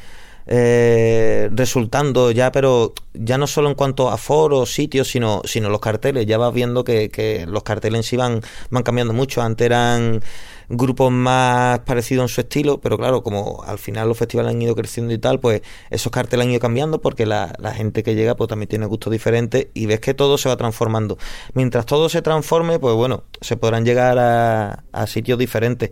eh, 0.49 1.51
resultando 1.53 2.31
ya, 2.31 2.51
pero 2.51 2.95
ya 3.13 3.37
no 3.37 3.47
solo 3.47 3.69
en 3.69 3.75
cuanto 3.75 4.09
a 4.09 4.17
foros, 4.17 4.73
sitios, 4.73 5.09
sino, 5.09 5.43
sino 5.45 5.69
los 5.69 5.81
carteles. 5.81 6.27
Ya 6.27 6.39
vas 6.39 6.55
viendo 6.55 6.85
que, 6.85 7.45
los 7.47 7.63
carteles 7.63 7.99
en 7.99 8.03
sí 8.03 8.17
van, 8.17 8.41
van 8.71 8.83
cambiando 8.83 9.13
mucho. 9.13 9.43
Antes 9.43 9.67
eran 9.67 10.23
grupos 10.71 11.11
más 11.11 11.81
parecidos 11.81 12.25
en 12.25 12.29
su 12.29 12.41
estilo, 12.41 12.81
pero 12.81 12.99
claro, 12.99 13.23
como 13.23 13.63
al 13.65 13.79
final 13.79 14.09
los 14.09 14.19
festivales 14.19 14.55
han 14.55 14.61
ido 14.61 14.75
creciendo 14.75 15.13
y 15.13 15.19
tal, 15.19 15.41
pues 15.41 15.63
esos 15.91 16.13
carteles 16.13 16.47
han 16.47 16.51
ido 16.51 16.61
cambiando 16.61 17.01
porque 17.01 17.27
la, 17.27 17.55
gente 17.75 18.03
que 18.03 18.15
llega 18.15 18.35
pues 18.35 18.49
también 18.49 18.69
tiene 18.69 18.87
gustos 18.87 19.13
diferentes 19.13 19.69
y 19.75 19.87
ves 19.87 20.01
que 20.01 20.15
todo 20.15 20.39
se 20.39 20.49
va 20.49 20.57
transformando. 20.57 21.19
Mientras 21.55 21.87
todo 21.87 22.09
se 22.09 22.23
transforme, 22.23 22.79
pues 22.79 22.95
bueno, 22.95 23.25
se 23.41 23.57
podrán 23.57 23.85
llegar 23.85 24.19
a, 24.19 24.85
a 24.93 25.07
sitios 25.07 25.39
diferentes 25.39 25.91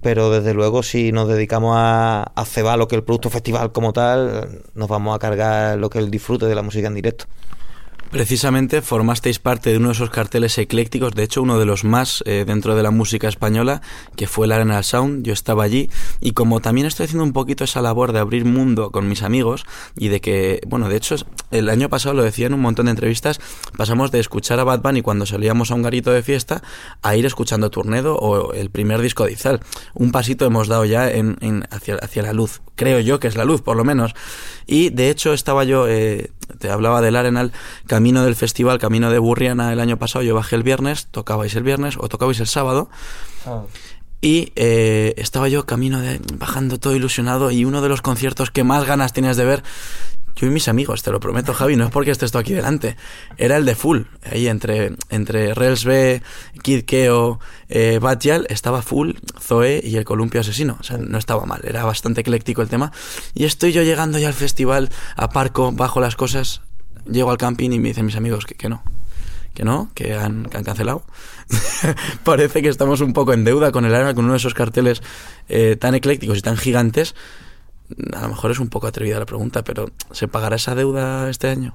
pero 0.00 0.30
desde 0.30 0.54
luego 0.54 0.82
si 0.82 1.12
nos 1.12 1.28
dedicamos 1.28 1.74
a, 1.76 2.32
a 2.34 2.44
cebar 2.44 2.78
lo 2.78 2.88
que 2.88 2.96
el 2.96 3.04
producto 3.04 3.30
festival 3.30 3.72
como 3.72 3.92
tal, 3.92 4.62
nos 4.74 4.88
vamos 4.88 5.14
a 5.14 5.18
cargar 5.18 5.78
lo 5.78 5.90
que 5.90 5.98
es 5.98 6.04
el 6.04 6.10
disfrute 6.10 6.46
de 6.46 6.54
la 6.54 6.62
música 6.62 6.88
en 6.88 6.94
directo. 6.94 7.26
Precisamente 8.10 8.82
formasteis 8.82 9.38
parte 9.38 9.70
de 9.70 9.76
uno 9.76 9.88
de 9.88 9.92
esos 9.94 10.10
carteles 10.10 10.58
eclécticos, 10.58 11.12
de 11.14 11.22
hecho 11.22 11.42
uno 11.42 11.60
de 11.60 11.64
los 11.64 11.84
más 11.84 12.24
eh, 12.26 12.44
dentro 12.44 12.74
de 12.74 12.82
la 12.82 12.90
música 12.90 13.28
española, 13.28 13.82
que 14.16 14.26
fue 14.26 14.46
el 14.46 14.52
Arena 14.52 14.82
Sound. 14.82 15.24
Yo 15.24 15.32
estaba 15.32 15.62
allí 15.62 15.90
y 16.20 16.32
como 16.32 16.58
también 16.58 16.88
estoy 16.88 17.04
haciendo 17.04 17.22
un 17.22 17.32
poquito 17.32 17.62
esa 17.62 17.80
labor 17.80 18.12
de 18.12 18.18
abrir 18.18 18.44
mundo 18.44 18.90
con 18.90 19.08
mis 19.08 19.22
amigos 19.22 19.64
y 19.96 20.08
de 20.08 20.20
que, 20.20 20.60
bueno, 20.66 20.88
de 20.88 20.96
hecho 20.96 21.14
el 21.52 21.68
año 21.68 21.88
pasado 21.88 22.16
lo 22.16 22.24
decía 22.24 22.48
en 22.48 22.54
un 22.54 22.60
montón 22.60 22.86
de 22.86 22.90
entrevistas, 22.90 23.38
pasamos 23.76 24.10
de 24.10 24.18
escuchar 24.18 24.58
a 24.58 24.64
Bad 24.64 24.82
Bunny 24.82 25.02
cuando 25.02 25.24
salíamos 25.24 25.70
a 25.70 25.76
un 25.76 25.82
garito 25.82 26.10
de 26.10 26.24
fiesta 26.24 26.64
a 27.02 27.14
ir 27.14 27.26
escuchando 27.26 27.70
Turnedo 27.70 28.16
o 28.16 28.54
el 28.54 28.70
primer 28.70 29.00
disco 29.00 29.24
de 29.24 29.34
Izal. 29.34 29.60
Un 29.94 30.10
pasito 30.10 30.44
hemos 30.44 30.66
dado 30.66 30.84
ya 30.84 31.08
en, 31.08 31.64
hacia, 31.70 31.94
hacia 31.94 32.24
la 32.24 32.32
luz, 32.32 32.60
creo 32.74 32.98
yo 32.98 33.20
que 33.20 33.28
es 33.28 33.36
la 33.36 33.44
luz 33.44 33.62
por 33.62 33.76
lo 33.76 33.84
menos. 33.84 34.14
Y 34.70 34.90
de 34.90 35.10
hecho 35.10 35.32
estaba 35.32 35.64
yo, 35.64 35.88
eh, 35.88 36.30
te 36.60 36.70
hablaba 36.70 37.00
del 37.00 37.16
Arenal, 37.16 37.50
camino 37.88 38.24
del 38.24 38.36
festival, 38.36 38.78
camino 38.78 39.10
de 39.10 39.18
Burriana 39.18 39.72
el 39.72 39.80
año 39.80 39.98
pasado, 39.98 40.22
yo 40.22 40.32
bajé 40.36 40.54
el 40.54 40.62
viernes, 40.62 41.08
tocabais 41.10 41.56
el 41.56 41.64
viernes 41.64 41.96
o 41.98 42.08
tocabais 42.08 42.38
el 42.38 42.46
sábado. 42.46 42.88
Ah. 43.46 43.64
Y 44.20 44.52
eh, 44.54 45.14
estaba 45.16 45.48
yo 45.48 45.66
camino 45.66 45.98
de 45.98 46.20
bajando 46.34 46.78
todo 46.78 46.94
ilusionado 46.94 47.50
y 47.50 47.64
uno 47.64 47.82
de 47.82 47.88
los 47.88 48.00
conciertos 48.00 48.52
que 48.52 48.62
más 48.62 48.84
ganas 48.84 49.12
tienes 49.12 49.36
de 49.36 49.44
ver 49.44 49.64
yo 50.40 50.46
y 50.46 50.50
mis 50.50 50.68
amigos, 50.68 51.02
te 51.02 51.10
lo 51.10 51.20
prometo, 51.20 51.52
Javi, 51.52 51.76
no 51.76 51.84
es 51.84 51.90
porque 51.90 52.10
estés 52.10 52.32
tú 52.32 52.38
aquí 52.38 52.54
delante. 52.54 52.96
Era 53.36 53.58
el 53.58 53.66
de 53.66 53.74
Full. 53.74 54.02
Ahí 54.24 54.48
entre, 54.48 54.96
entre 55.10 55.52
Rels 55.52 55.84
B, 55.84 56.22
Kid 56.62 56.84
Keo, 56.84 57.40
eh, 57.68 57.98
Batjal, 58.00 58.46
estaba 58.48 58.80
Full, 58.80 59.12
Zoe 59.38 59.82
y 59.84 59.96
el 59.96 60.04
Columpio 60.04 60.40
Asesino. 60.40 60.78
O 60.80 60.82
sea, 60.82 60.96
no 60.96 61.18
estaba 61.18 61.44
mal, 61.44 61.60
era 61.64 61.84
bastante 61.84 62.22
ecléctico 62.22 62.62
el 62.62 62.68
tema. 62.68 62.90
Y 63.34 63.44
estoy 63.44 63.72
yo 63.72 63.82
llegando 63.82 64.18
ya 64.18 64.28
al 64.28 64.34
festival, 64.34 64.88
aparco, 65.14 65.72
bajo 65.72 66.00
las 66.00 66.16
cosas, 66.16 66.62
llego 67.04 67.30
al 67.30 67.36
camping 67.36 67.70
y 67.72 67.78
me 67.78 67.88
dicen 67.88 68.06
mis 68.06 68.16
amigos 68.16 68.46
que, 68.46 68.68
no. 68.70 68.82
Que 69.52 69.64
no, 69.64 69.90
que 69.94 70.14
han, 70.14 70.44
que 70.44 70.62
cancelado. 70.62 71.04
Parece 72.24 72.62
que 72.62 72.68
estamos 72.68 73.02
un 73.02 73.12
poco 73.12 73.34
en 73.34 73.44
deuda 73.44 73.72
con 73.72 73.84
el 73.84 73.94
arma, 73.94 74.14
con 74.14 74.24
uno 74.24 74.32
de 74.32 74.38
esos 74.38 74.54
carteles 74.54 75.02
eh, 75.50 75.76
tan 75.78 75.94
eclécticos 75.94 76.38
y 76.38 76.40
tan 76.40 76.56
gigantes 76.56 77.14
a 78.14 78.22
lo 78.22 78.28
mejor 78.28 78.50
es 78.50 78.58
un 78.58 78.68
poco 78.68 78.86
atrevida 78.86 79.18
la 79.18 79.26
pregunta, 79.26 79.62
pero 79.62 79.86
¿se 80.12 80.28
pagará 80.28 80.56
esa 80.56 80.74
deuda 80.74 81.28
este 81.30 81.48
año? 81.48 81.74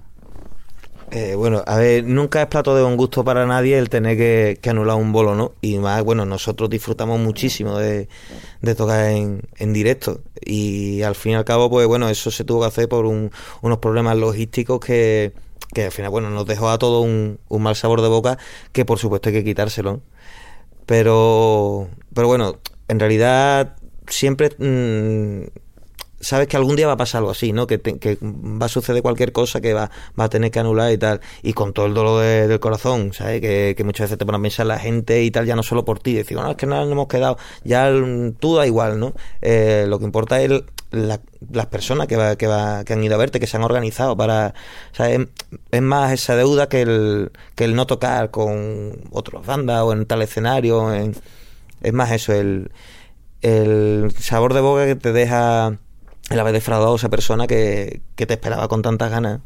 Eh, 1.11 1.35
bueno, 1.35 1.63
a 1.67 1.77
ver, 1.77 2.03
nunca 2.03 2.41
es 2.41 2.47
plato 2.47 2.75
de 2.75 2.81
buen 2.81 2.97
gusto 2.97 3.23
para 3.23 3.45
nadie 3.45 3.77
el 3.77 3.89
tener 3.89 4.17
que, 4.17 4.69
anular 4.69 4.97
un 4.97 5.11
bolo, 5.11 5.35
¿no? 5.35 5.53
Y 5.61 5.77
más, 5.77 6.03
bueno, 6.03 6.25
nosotros 6.25 6.69
disfrutamos 6.69 7.19
muchísimo 7.19 7.77
de, 7.77 8.07
tocar 8.75 9.11
en, 9.11 9.73
directo. 9.73 10.21
Y 10.43 11.03
al 11.03 11.15
fin 11.15 11.33
y 11.33 11.35
al 11.35 11.45
cabo, 11.45 11.69
pues 11.69 11.87
bueno, 11.87 12.09
eso 12.09 12.31
se 12.31 12.43
tuvo 12.43 12.61
que 12.61 12.67
hacer 12.67 12.89
por 12.89 13.05
unos 13.05 13.77
problemas 13.79 14.17
logísticos 14.17 14.79
que, 14.79 15.33
que 15.73 15.85
al 15.85 15.91
final, 15.91 16.09
bueno, 16.09 16.31
nos 16.31 16.47
dejó 16.47 16.69
a 16.69 16.79
todos 16.79 17.05
un, 17.05 17.39
mal 17.49 17.75
sabor 17.75 18.01
de 18.01 18.07
boca 18.07 18.37
que 18.71 18.83
por 18.85 18.97
supuesto 18.99 19.29
hay 19.29 19.35
que 19.35 19.43
quitárselo. 19.43 20.01
Pero, 20.87 21.87
pero 22.13 22.27
bueno, 22.27 22.59
en 22.87 22.99
realidad 22.99 23.75
siempre... 24.07 24.49
Mm, 24.57 25.64
sabes 26.25 26.47
que 26.47 26.57
algún 26.57 26.75
día 26.75 26.87
va 26.87 26.93
a 26.93 26.97
pasar 26.97 27.19
algo 27.19 27.31
así, 27.31 27.53
¿no? 27.53 27.67
Que, 27.67 27.79
que 27.79 28.17
va 28.21 28.65
a 28.65 28.69
suceder 28.69 29.03
cualquier 29.03 29.31
cosa 29.31 29.61
que 29.61 29.73
va, 29.73 29.91
va 30.19 30.23
a 30.25 30.29
tener 30.29 30.49
que 30.49 30.59
anular 30.59 30.91
y 30.91 30.97
tal. 30.97 31.21
Y 31.43 31.53
con 31.53 31.71
todo 31.71 31.85
el 31.85 31.93
dolor 31.93 32.21
del 32.23 32.59
corazón, 32.59 33.13
¿sabes? 33.13 33.41
Que, 33.41 33.75
muchas 33.85 34.05
veces 34.05 34.17
te 34.17 34.25
ponen 34.25 34.41
a 34.41 34.43
pensar 34.43 34.65
la 34.65 34.79
gente 34.79 35.23
y 35.23 35.29
tal, 35.29 35.45
ya 35.45 35.55
no 35.55 35.61
solo 35.61 35.85
por 35.85 35.99
ti. 35.99 36.15
Decir, 36.15 36.37
no, 36.37 36.49
es 36.49 36.57
que 36.57 36.65
no 36.65 36.77
nos 36.81 36.91
hemos 36.91 37.07
quedado. 37.07 37.37
Ya 37.63 37.91
tú 38.39 38.55
da 38.55 38.65
igual, 38.65 38.99
¿no? 38.99 39.13
Eh, 39.41 39.85
lo 39.87 39.99
que 39.99 40.05
importa 40.05 40.41
es 40.41 40.63
las 40.91 41.65
personas 41.67 42.07
que, 42.07 42.15
va, 42.15 42.35
que, 42.37 42.47
va, 42.47 42.83
que 42.85 42.93
han 42.93 43.03
ido 43.03 43.15
a 43.15 43.17
verte, 43.19 43.39
que 43.39 43.47
se 43.47 43.57
han 43.57 43.63
organizado 43.63 44.17
para... 44.17 44.55
¿sabes? 44.93 45.27
Es, 45.69 45.81
más 45.81 46.11
esa 46.11 46.35
deuda 46.35 46.69
que 46.69 46.81
el, 46.81 47.31
que 47.53 47.65
el 47.65 47.75
no 47.75 47.85
tocar 47.85 48.31
con 48.31 48.99
otras 49.11 49.45
bandas 49.45 49.83
o 49.83 49.93
en 49.93 50.07
tal 50.07 50.23
escenario. 50.23 50.91
es 50.91 51.93
más 51.93 52.11
eso, 52.11 52.33
el, 52.33 52.71
el 53.41 54.11
sabor 54.17 54.55
de 54.55 54.61
boca 54.61 54.85
que 54.87 54.95
te 54.95 55.11
deja 55.13 55.77
el 56.29 56.39
haber 56.39 56.53
defraudado 56.53 56.93
a 56.93 56.95
esa 56.97 57.09
persona 57.09 57.47
que, 57.47 58.01
te 58.15 58.33
esperaba 58.33 58.67
con 58.67 58.81
tantas 58.81 59.11
ganas. 59.11 59.41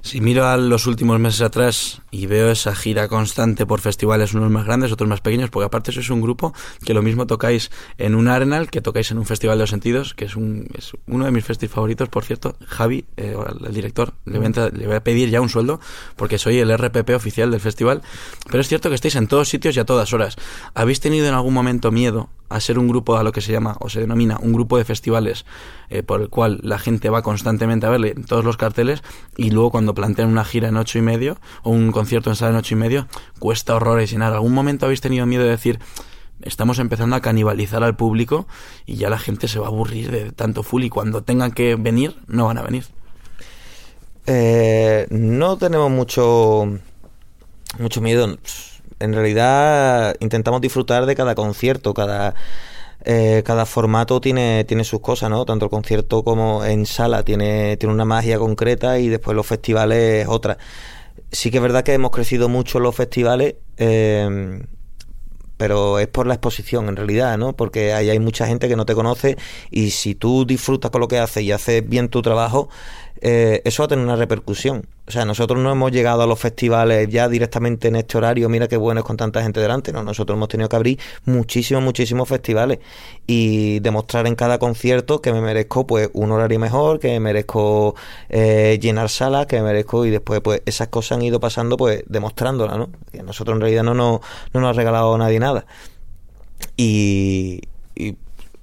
Si 0.00 0.20
miro 0.20 0.46
a 0.46 0.56
los 0.56 0.86
últimos 0.86 1.18
meses 1.18 1.42
atrás 1.42 2.02
y 2.12 2.26
veo 2.26 2.50
esa 2.50 2.74
gira 2.74 3.08
constante 3.08 3.66
por 3.66 3.80
festivales, 3.80 4.32
unos 4.32 4.50
más 4.50 4.64
grandes, 4.64 4.92
otros 4.92 5.08
más 5.08 5.20
pequeños, 5.20 5.50
porque 5.50 5.66
aparte 5.66 5.90
sois 5.90 6.08
un 6.08 6.20
grupo 6.20 6.54
que 6.84 6.94
lo 6.94 7.02
mismo 7.02 7.26
tocáis 7.26 7.70
en 7.98 8.14
un 8.14 8.28
Arenal 8.28 8.70
que 8.70 8.80
tocáis 8.80 9.10
en 9.10 9.18
un 9.18 9.26
Festival 9.26 9.58
de 9.58 9.64
los 9.64 9.70
Sentidos, 9.70 10.14
que 10.14 10.24
es, 10.24 10.36
un, 10.36 10.68
es 10.78 10.92
uno 11.08 11.24
de 11.24 11.32
mis 11.32 11.44
festivales 11.44 11.74
favoritos, 11.74 12.08
por 12.08 12.24
cierto. 12.24 12.56
Javi, 12.64 13.06
eh, 13.16 13.36
el 13.66 13.74
director, 13.74 14.14
le 14.24 14.38
voy, 14.38 14.46
a, 14.46 14.68
le 14.70 14.86
voy, 14.86 14.96
a, 14.96 15.02
pedir 15.02 15.30
ya 15.30 15.40
un 15.40 15.48
sueldo, 15.48 15.80
porque 16.14 16.38
soy 16.38 16.58
el 16.58 16.72
RPP 16.72 17.10
oficial 17.10 17.50
del 17.50 17.60
festival. 17.60 18.02
Pero 18.46 18.60
es 18.60 18.68
cierto 18.68 18.88
que 18.88 18.94
estáis 18.94 19.16
en 19.16 19.26
todos 19.26 19.48
sitios 19.48 19.76
y 19.76 19.80
a 19.80 19.84
todas 19.84 20.12
horas. 20.12 20.36
¿Habéis 20.74 21.00
tenido 21.00 21.26
en 21.26 21.34
algún 21.34 21.54
momento 21.54 21.90
miedo 21.90 22.30
a 22.48 22.60
ser 22.60 22.78
un 22.78 22.88
grupo 22.88 23.16
a 23.16 23.22
lo 23.22 23.32
que 23.32 23.40
se 23.40 23.52
llama 23.52 23.76
o 23.80 23.88
se 23.88 24.00
denomina 24.00 24.38
un 24.40 24.52
grupo 24.52 24.78
de 24.78 24.84
festivales 24.84 25.44
eh, 25.90 26.02
por 26.02 26.20
el 26.20 26.28
cual 26.28 26.60
la 26.62 26.78
gente 26.78 27.10
va 27.10 27.22
constantemente 27.22 27.86
a 27.86 27.90
verle 27.90 28.14
todos 28.14 28.44
los 28.44 28.56
carteles 28.56 29.02
y 29.36 29.50
luego 29.50 29.70
cuando 29.70 29.94
plantean 29.94 30.28
una 30.28 30.44
gira 30.44 30.68
en 30.68 30.76
ocho 30.76 30.98
y 30.98 31.02
medio 31.02 31.36
o 31.62 31.70
un 31.70 31.92
concierto 31.92 32.30
en 32.30 32.36
sala 32.36 32.52
en 32.52 32.56
ocho 32.56 32.74
y 32.74 32.78
medio 32.78 33.06
cuesta 33.38 33.74
horrores 33.74 34.10
llenar. 34.10 34.32
¿Algún 34.32 34.54
momento 34.54 34.86
habéis 34.86 35.00
tenido 35.00 35.26
miedo 35.26 35.44
de 35.44 35.50
decir 35.50 35.78
estamos 36.42 36.78
empezando 36.78 37.16
a 37.16 37.20
canibalizar 37.20 37.82
al 37.82 37.96
público 37.96 38.46
y 38.86 38.96
ya 38.96 39.10
la 39.10 39.18
gente 39.18 39.48
se 39.48 39.58
va 39.58 39.66
a 39.66 39.68
aburrir 39.68 40.10
de 40.10 40.32
tanto 40.32 40.62
full 40.62 40.84
y 40.84 40.90
cuando 40.90 41.22
tengan 41.22 41.52
que 41.52 41.76
venir 41.76 42.16
no 42.26 42.46
van 42.46 42.58
a 42.58 42.62
venir? 42.62 42.84
Eh, 44.26 45.06
no 45.10 45.56
tenemos 45.56 45.90
mucho 45.90 46.78
mucho 47.78 48.00
miedo 48.00 48.36
en 49.00 49.12
realidad 49.12 50.16
intentamos 50.20 50.60
disfrutar 50.60 51.06
de 51.06 51.14
cada 51.14 51.34
concierto, 51.34 51.94
cada, 51.94 52.34
eh, 53.04 53.42
cada 53.44 53.66
formato 53.66 54.20
tiene, 54.20 54.64
tiene 54.64 54.84
sus 54.84 55.00
cosas, 55.00 55.30
¿no? 55.30 55.44
Tanto 55.44 55.66
el 55.66 55.70
concierto 55.70 56.22
como 56.24 56.64
en 56.64 56.86
sala 56.86 57.22
tiene, 57.24 57.76
tiene 57.76 57.94
una 57.94 58.04
magia 58.04 58.38
concreta 58.38 58.98
y 58.98 59.08
después 59.08 59.36
los 59.36 59.46
festivales 59.46 60.26
otra. 60.28 60.58
Sí 61.30 61.50
que 61.50 61.58
es 61.58 61.62
verdad 61.62 61.84
que 61.84 61.94
hemos 61.94 62.10
crecido 62.10 62.48
mucho 62.48 62.80
los 62.80 62.94
festivales, 62.94 63.56
eh, 63.76 64.60
pero 65.58 65.98
es 65.98 66.06
por 66.06 66.26
la 66.26 66.34
exposición 66.34 66.88
en 66.88 66.96
realidad, 66.96 67.36
¿no? 67.36 67.54
Porque 67.54 67.92
ahí 67.92 68.08
hay 68.08 68.20
mucha 68.20 68.46
gente 68.46 68.68
que 68.68 68.76
no 68.76 68.86
te 68.86 68.94
conoce 68.94 69.36
y 69.70 69.90
si 69.90 70.14
tú 70.14 70.46
disfrutas 70.46 70.90
con 70.90 71.00
lo 71.00 71.08
que 71.08 71.18
haces 71.18 71.42
y 71.42 71.52
haces 71.52 71.86
bien 71.86 72.08
tu 72.08 72.22
trabajo, 72.22 72.70
eh, 73.20 73.62
eso 73.64 73.82
va 73.82 73.86
a 73.86 73.88
tener 73.88 74.04
una 74.04 74.16
repercusión. 74.16 74.86
O 75.06 75.10
sea, 75.10 75.24
nosotros 75.24 75.58
no 75.58 75.72
hemos 75.72 75.90
llegado 75.90 76.22
a 76.22 76.26
los 76.26 76.38
festivales 76.38 77.08
ya 77.08 77.28
directamente 77.28 77.88
en 77.88 77.96
este 77.96 78.18
horario, 78.18 78.48
mira 78.48 78.68
qué 78.68 78.76
bueno 78.76 79.00
es 79.00 79.06
con 79.06 79.16
tanta 79.16 79.42
gente 79.42 79.60
delante, 79.60 79.92
no, 79.92 80.02
nosotros 80.02 80.36
hemos 80.36 80.48
tenido 80.48 80.68
que 80.68 80.76
abrir 80.76 80.98
muchísimos, 81.24 81.82
muchísimos 81.82 82.28
festivales 82.28 82.78
y 83.26 83.80
demostrar 83.80 84.26
en 84.26 84.34
cada 84.34 84.58
concierto 84.58 85.22
que 85.22 85.32
me 85.32 85.40
merezco 85.40 85.86
pues 85.86 86.10
un 86.12 86.30
horario 86.30 86.58
mejor, 86.58 87.00
que 87.00 87.08
me 87.08 87.20
merezco 87.20 87.94
eh, 88.28 88.78
llenar 88.80 89.08
salas, 89.08 89.46
que 89.46 89.56
me 89.56 89.62
merezco 89.62 90.04
y 90.04 90.10
después 90.10 90.40
pues 90.42 90.62
esas 90.66 90.88
cosas 90.88 91.16
han 91.16 91.22
ido 91.22 91.40
pasando 91.40 91.76
pues 91.76 92.02
demostrándolas, 92.06 92.76
¿no? 92.76 92.90
Nosotros 93.24 93.56
en 93.56 93.60
realidad 93.62 93.82
no, 93.82 93.94
no, 93.94 94.20
no 94.52 94.60
nos 94.60 94.70
ha 94.70 94.72
regalado 94.74 95.16
nadie 95.16 95.40
nada. 95.40 95.64
Y, 96.76 97.60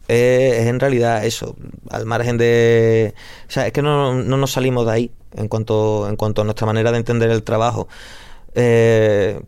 es, 0.08 0.68
en 0.68 0.80
realidad 0.80 1.26
eso, 1.26 1.56
al 1.90 2.06
margen 2.06 2.38
de... 2.38 3.14
O 3.48 3.52
sea, 3.52 3.68
es 3.68 3.74
que 3.74 3.82
no, 3.82 4.14
no, 4.14 4.38
nos 4.38 4.52
salimos 4.52 4.86
de 4.86 4.92
ahí 4.92 5.12
en 5.36 5.48
cuanto, 5.48 6.08
en 6.10 6.16
cuanto 6.16 6.42
a 6.42 6.46
nuestra 6.46 6.68
manera 6.68 6.92
de 6.92 6.98
entender 6.98 7.30
el 7.32 7.44
trabajo. 7.44 7.88
Eh, 8.54 9.40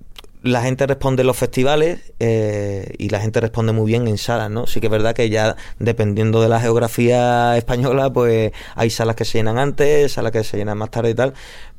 la 0.43 0.61
gente 0.61 0.85
responde 0.87 1.21
en 1.21 1.27
los 1.27 1.37
festivales 1.37 2.13
eh, 2.19 2.93
y 2.97 3.09
la 3.09 3.19
gente 3.19 3.41
responde 3.41 3.73
muy 3.73 3.87
bien 3.87 4.07
en 4.07 4.17
salas, 4.17 4.49
¿no? 4.49 4.67
Sí 4.67 4.79
que 4.79 4.87
es 4.87 4.91
verdad 4.91 5.13
que 5.13 5.29
ya 5.29 5.55
dependiendo 5.79 6.41
de 6.41 6.49
la 6.49 6.59
geografía 6.59 7.57
española, 7.57 8.11
pues 8.11 8.51
hay 8.75 8.89
salas 8.89 9.15
que 9.15 9.25
se 9.25 9.39
llenan 9.39 9.57
antes, 9.57 10.13
salas 10.13 10.31
que 10.31 10.43
se 10.43 10.57
llenan 10.57 10.77
más 10.77 10.91
tarde 10.91 11.11
y 11.11 11.15
tal, 11.15 11.33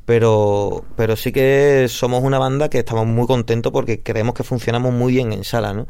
pero, 0.05 0.83
pero 0.95 1.15
sí 1.15 1.31
que 1.31 1.87
somos 1.89 2.23
una 2.23 2.39
banda 2.39 2.69
que 2.69 2.79
estamos 2.79 3.05
muy 3.05 3.27
contentos 3.27 3.71
porque 3.71 4.01
creemos 4.01 4.33
que 4.33 4.43
funcionamos 4.43 4.93
muy 4.93 5.13
bien 5.13 5.33
en 5.33 5.43
salas, 5.43 5.75
¿no? 5.75 5.87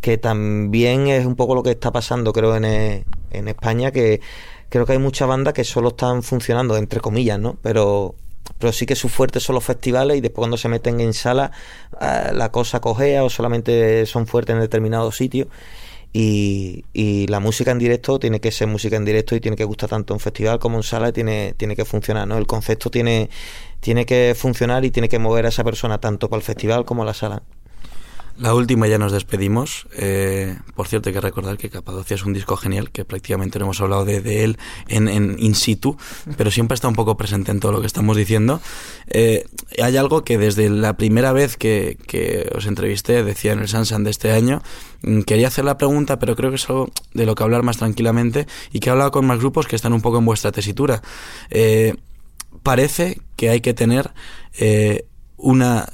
Que 0.00 0.18
también 0.18 1.08
es 1.08 1.26
un 1.26 1.36
poco 1.36 1.54
lo 1.54 1.62
que 1.62 1.70
está 1.70 1.92
pasando, 1.92 2.32
creo, 2.32 2.56
en, 2.56 2.64
eh, 2.64 3.04
en 3.30 3.48
España, 3.48 3.90
que 3.90 4.20
creo 4.68 4.86
que 4.86 4.92
hay 4.92 4.98
muchas 4.98 5.28
bandas 5.28 5.54
que 5.54 5.64
solo 5.64 5.90
están 5.90 6.22
funcionando, 6.22 6.76
entre 6.76 7.00
comillas, 7.00 7.38
¿no? 7.38 7.56
Pero, 7.62 8.14
pero 8.58 8.72
sí 8.72 8.86
que 8.86 8.96
su 8.96 9.08
fuerte 9.08 9.40
son 9.40 9.54
los 9.54 9.64
festivales 9.64 10.16
y 10.16 10.20
después 10.20 10.40
cuando 10.40 10.56
se 10.56 10.68
meten 10.68 11.00
en 11.00 11.12
sala 11.12 11.50
eh, 12.00 12.30
la 12.32 12.50
cosa 12.50 12.80
cojea 12.80 13.24
o 13.24 13.30
solamente 13.30 14.06
son 14.06 14.26
fuertes 14.26 14.54
en 14.54 14.60
determinados 14.60 15.16
sitios. 15.16 15.48
Y, 16.12 16.84
y, 16.94 17.26
la 17.26 17.40
música 17.40 17.72
en 17.72 17.78
directo 17.78 18.18
tiene 18.18 18.40
que 18.40 18.50
ser 18.50 18.68
música 18.68 18.96
en 18.96 19.04
directo 19.04 19.36
y 19.36 19.40
tiene 19.40 19.56
que 19.56 19.64
gustar 19.64 19.90
tanto 19.90 20.14
en 20.14 20.20
festival 20.20 20.58
como 20.58 20.78
en 20.78 20.82
sala 20.82 21.10
y 21.10 21.12
tiene, 21.12 21.54
tiene 21.58 21.76
que 21.76 21.84
funcionar, 21.84 22.26
¿no? 22.26 22.38
El 22.38 22.46
concepto 22.46 22.90
tiene, 22.90 23.28
tiene 23.80 24.06
que 24.06 24.34
funcionar 24.34 24.84
y 24.86 24.90
tiene 24.90 25.10
que 25.10 25.18
mover 25.18 25.44
a 25.44 25.50
esa 25.50 25.62
persona 25.62 25.98
tanto 25.98 26.30
para 26.30 26.38
el 26.38 26.44
festival 26.44 26.86
como 26.86 27.02
a 27.02 27.06
la 27.06 27.12
sala. 27.12 27.42
La 28.38 28.54
última 28.54 28.86
ya 28.86 28.98
nos 28.98 29.12
despedimos. 29.12 29.86
Eh, 29.96 30.56
por 30.74 30.88
cierto, 30.88 31.08
hay 31.08 31.14
que 31.14 31.20
recordar 31.22 31.56
que 31.56 31.70
Capadocia 31.70 32.14
es 32.14 32.24
un 32.24 32.34
disco 32.34 32.56
genial, 32.56 32.90
que 32.90 33.06
prácticamente 33.06 33.58
no 33.58 33.64
hemos 33.64 33.80
hablado 33.80 34.04
de, 34.04 34.44
él 34.44 34.58
en, 34.88 35.36
in 35.38 35.54
situ, 35.54 35.96
pero 36.36 36.50
siempre 36.50 36.74
está 36.74 36.86
un 36.86 36.94
poco 36.94 37.16
presente 37.16 37.50
en 37.50 37.60
todo 37.60 37.72
lo 37.72 37.80
que 37.80 37.86
estamos 37.86 38.14
diciendo. 38.14 38.60
Eh, 39.06 39.46
hay 39.82 39.96
algo 39.96 40.22
que 40.22 40.36
desde 40.36 40.68
la 40.68 40.98
primera 40.98 41.32
vez 41.32 41.56
que, 41.56 41.96
os 42.54 42.66
entrevisté, 42.66 43.24
decía 43.24 43.52
en 43.52 43.60
el 43.60 43.68
Sansan 43.68 44.04
de 44.04 44.10
este 44.10 44.32
año, 44.32 44.62
mm, 45.02 45.22
quería 45.22 45.48
hacer 45.48 45.64
la 45.64 45.78
pregunta, 45.78 46.18
pero 46.18 46.36
creo 46.36 46.50
que 46.50 46.56
es 46.56 46.68
algo 46.68 46.90
de 47.14 47.24
lo 47.24 47.34
que 47.34 47.42
hablar 47.42 47.62
más 47.62 47.78
tranquilamente 47.78 48.46
y 48.70 48.80
que 48.80 48.90
he 48.90 48.92
hablado 48.92 49.12
con 49.12 49.26
más 49.26 49.38
grupos 49.38 49.66
que 49.66 49.76
están 49.76 49.94
un 49.94 50.02
poco 50.02 50.18
en 50.18 50.26
vuestra 50.26 50.52
tesitura. 50.52 51.00
Eh, 51.48 51.94
parece 52.62 53.18
que 53.36 53.48
hay 53.48 53.62
que 53.62 53.72
tener 53.72 54.10
una 55.38 55.86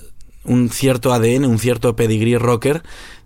un 0.44 0.70
cierto 0.70 1.12
ADN, 1.12 1.44
un 1.44 1.58
cierto 1.58 1.94
pedigrí 1.96 2.36
rocker 2.36 2.82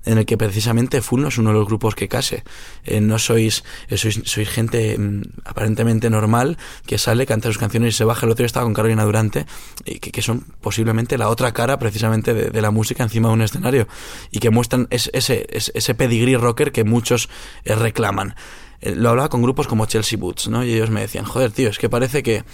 en 0.06 0.18
el 0.18 0.24
que 0.24 0.38
precisamente 0.38 1.02
Full 1.02 1.20
no 1.20 1.28
es 1.28 1.36
uno 1.36 1.50
de 1.50 1.56
los 1.56 1.66
grupos 1.66 1.94
que 1.94 2.08
case. 2.08 2.44
Eh, 2.84 3.00
no 3.00 3.18
sois, 3.18 3.64
eh, 3.88 3.98
sois, 3.98 4.22
sois 4.24 4.48
gente 4.48 4.96
mm, 4.96 5.22
aparentemente 5.44 6.08
normal 6.08 6.56
que 6.86 6.96
sale, 6.96 7.26
canta 7.26 7.48
sus 7.48 7.58
canciones 7.58 7.94
y 7.94 7.96
se 7.98 8.04
baja. 8.04 8.24
El 8.24 8.32
otro 8.32 8.42
día 8.42 8.46
estaba 8.46 8.64
con 8.64 8.72
Carolina 8.72 9.04
Durante, 9.04 9.46
y 9.84 9.98
que, 9.98 10.12
que 10.12 10.22
son 10.22 10.46
posiblemente 10.60 11.18
la 11.18 11.28
otra 11.28 11.52
cara 11.52 11.78
precisamente 11.78 12.32
de, 12.32 12.62
la 12.62 12.70
música 12.70 13.02
encima 13.02 13.28
de 13.28 13.34
un 13.34 13.42
escenario 13.42 13.86
y 14.30 14.38
que 14.38 14.50
muestran 14.50 14.86
ese, 14.90 15.10
ese, 15.12 15.46
ese 15.50 15.94
pedigrí 15.94 16.36
rocker 16.36 16.72
que 16.72 16.84
muchos 16.84 17.28
eh, 17.64 17.74
reclaman. 17.74 18.36
lo 18.82 19.10
hablaba 19.10 19.28
con 19.28 19.42
grupos 19.42 19.66
como 19.66 19.86
Chelsea 19.86 20.18
Boots, 20.18 20.48
¿no? 20.48 20.64
Y 20.64 20.72
ellos 20.72 20.90
me 20.90 21.00
decían, 21.00 21.24
joder, 21.24 21.50
tío, 21.50 21.68
es 21.68 21.78
que 21.78 21.88
parece 21.88 22.22
que 22.22 22.44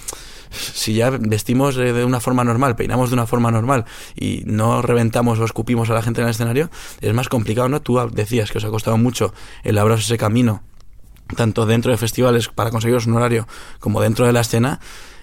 si 0.52 0.94
ya 0.94 1.10
vestimos 1.10 1.76
de 1.76 2.04
una 2.04 2.20
forma 2.20 2.44
normal, 2.44 2.76
peinamos 2.76 3.10
de 3.10 3.14
una 3.14 3.26
forma 3.26 3.50
normal 3.50 3.84
y 4.14 4.42
no 4.46 4.82
reventamos 4.82 5.38
o 5.38 5.44
escupimos 5.44 5.90
a 5.90 5.94
la 5.94 6.02
gente 6.02 6.20
en 6.20 6.26
el 6.26 6.30
escenario, 6.30 6.70
es 7.00 7.14
más 7.14 7.28
complicado, 7.28 7.68
¿no? 7.68 7.82
Tú 7.82 7.98
decías 8.12 8.50
que 8.50 8.58
os 8.58 8.64
ha 8.64 8.70
costado 8.70 8.96
mucho 8.98 9.34
elaborar 9.64 9.98
ese 9.98 10.18
camino, 10.18 10.62
tanto 11.36 11.66
dentro 11.66 11.90
de 11.90 11.98
festivales 11.98 12.48
para 12.48 12.70
conseguiros 12.70 13.06
un 13.06 13.14
horario 13.14 13.46
como 13.80 14.00
dentro 14.00 14.26
de 14.26 14.32
la 14.32 14.40
escena. 14.40 14.80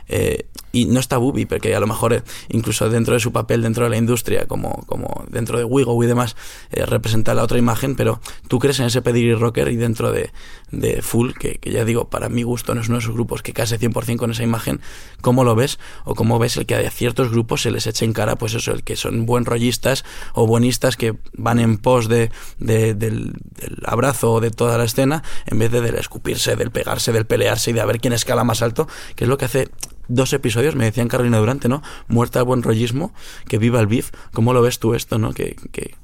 Eh, 0.07 0.47
y 0.71 0.85
no 0.85 0.99
está 0.99 1.17
Bubi, 1.17 1.45
porque 1.45 1.75
a 1.75 1.79
lo 1.79 1.87
mejor 1.87 2.13
eh, 2.13 2.23
incluso 2.49 2.89
dentro 2.89 3.13
de 3.13 3.19
su 3.19 3.31
papel 3.31 3.61
dentro 3.61 3.83
de 3.83 3.89
la 3.89 3.97
industria, 3.97 4.45
como, 4.47 4.83
como 4.85 5.25
dentro 5.29 5.57
de 5.57 5.63
Wigo 5.63 6.01
y 6.03 6.07
demás, 6.07 6.35
eh, 6.71 6.85
representa 6.85 7.33
la 7.33 7.43
otra 7.43 7.57
imagen, 7.57 7.95
pero 7.95 8.21
tú 8.47 8.59
crees 8.59 8.79
en 8.79 8.85
ese 8.85 9.01
pedigrí 9.01 9.33
rocker 9.35 9.69
y 9.69 9.75
dentro 9.75 10.11
de, 10.11 10.31
de 10.71 11.01
Full, 11.01 11.33
que, 11.33 11.55
que, 11.55 11.71
ya 11.71 11.85
digo, 11.85 12.09
para 12.09 12.29
mi 12.29 12.43
gusto 12.43 12.75
no 12.75 12.81
es 12.81 12.87
uno 12.87 12.97
de 12.97 13.03
esos 13.03 13.13
grupos 13.13 13.41
que 13.41 13.53
case 13.53 13.79
100% 13.79 14.17
con 14.17 14.31
esa 14.31 14.43
imagen, 14.43 14.81
¿cómo 15.21 15.43
lo 15.43 15.55
ves? 15.55 15.79
O 16.05 16.15
cómo 16.15 16.39
ves 16.39 16.57
el 16.57 16.65
que 16.65 16.75
a 16.75 16.91
ciertos 16.91 17.31
grupos 17.31 17.63
se 17.63 17.71
les 17.71 17.87
eche 17.87 18.05
en 18.05 18.13
cara, 18.13 18.35
pues 18.35 18.53
eso, 18.53 18.71
el 18.71 18.83
que 18.83 18.95
son 18.95 19.25
buen 19.25 19.45
rollistas 19.45 20.05
o 20.33 20.47
buenistas 20.47 20.97
que 20.97 21.15
van 21.33 21.59
en 21.59 21.77
pos 21.77 22.07
de, 22.07 22.31
de 22.59 22.93
del, 22.93 23.33
del, 23.55 23.77
abrazo 23.85 24.33
o 24.33 24.41
de 24.41 24.51
toda 24.51 24.77
la 24.77 24.83
escena, 24.83 25.23
en 25.45 25.59
vez 25.59 25.71
de 25.71 25.81
del 25.81 25.95
escupirse, 25.95 26.55
del 26.55 26.71
pegarse, 26.71 27.11
del 27.11 27.25
pelearse 27.25 27.71
y 27.71 27.73
de 27.73 27.81
a 27.81 27.85
ver 27.85 27.99
quién 27.99 28.13
escala 28.13 28.43
más 28.43 28.61
alto, 28.61 28.87
que 29.15 29.25
es 29.25 29.29
lo 29.29 29.37
que 29.37 29.45
hace 29.45 29.69
dos 30.09 30.33
episodios, 30.33 30.75
me 30.75 30.85
decían 30.85 31.07
Carolina 31.07 31.37
Durante, 31.37 31.69
¿no? 31.69 31.81
Muerta 32.07 32.39
al 32.39 32.45
buen 32.45 32.61
rollismo, 32.61 33.13
que 33.47 33.57
viva 33.57 33.79
el 33.79 33.87
beef. 33.87 34.11
¿Cómo 34.33 34.53
lo 34.53 34.61
ves 34.61 34.79
tú 34.79 34.93
esto, 34.93 35.17
no? 35.17 35.33
Que, 35.33 35.55
que 35.71 35.95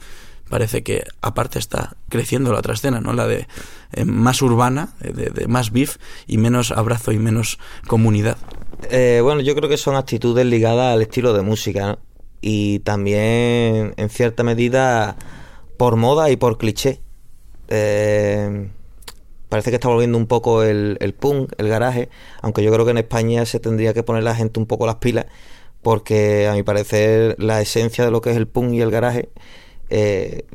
parece 0.50 0.84
que 0.84 1.04
aparte 1.22 1.60
está 1.60 1.98
creciendo 2.08 2.54
la 2.54 2.60
otra 2.60 2.76
escena, 2.76 3.02
¿no? 3.02 3.14
La 3.14 3.28
de 3.28 3.48
eh, 3.94 4.06
más 4.06 4.42
urbana, 4.42 4.94
de, 5.00 5.30
de, 5.32 5.48
más 5.48 5.72
beef 5.72 5.98
y 6.28 6.38
menos 6.38 6.72
abrazo 6.72 7.12
y 7.12 7.20
menos 7.20 7.60
comunidad. 7.88 8.38
Eh, 8.90 9.20
bueno, 9.24 9.42
yo 9.42 9.56
creo 9.56 9.70
que 9.70 9.78
son 9.78 9.96
actitudes 9.96 10.46
ligadas 10.46 10.94
al 10.94 11.02
estilo 11.02 11.34
de 11.34 11.42
música, 11.42 11.88
¿no? 11.88 12.00
Y 12.42 12.80
también, 12.80 13.94
en 13.98 14.10
cierta 14.10 14.44
medida, 14.44 15.16
por 15.78 15.96
moda 15.96 16.30
y 16.30 16.38
por 16.38 16.58
cliché. 16.58 17.02
Eh, 17.68 18.70
parece 19.56 19.70
que 19.70 19.76
está 19.76 19.88
volviendo 19.88 20.18
un 20.18 20.28
poco 20.28 20.64
el, 20.64 20.98
el 21.00 21.14
punk, 21.14 21.54
el 21.58 21.70
garaje, 21.70 22.10
aunque 22.42 22.62
yo 22.62 22.74
creo 22.74 22.84
que 22.84 22.92
en 22.92 22.98
España 22.98 23.46
se 23.46 23.62
tendría 23.62 23.94
que 23.94 24.04
poner 24.04 24.24
la 24.24 24.36
gente 24.36 24.60
un 24.60 24.66
poco 24.66 24.86
las 24.86 24.96
pilas, 24.96 25.28
porque 25.82 26.50
a 26.50 26.54
mi 26.54 26.62
parecer 26.62 27.38
la 27.40 27.62
esencia 27.62 28.04
de 28.04 28.12
lo 28.12 28.20
que 28.20 28.32
es 28.32 28.36
el 28.36 28.50
punk 28.50 28.74
y 28.74 28.82
el 28.82 28.92
garaje 28.92 29.30
eh, 29.90 30.46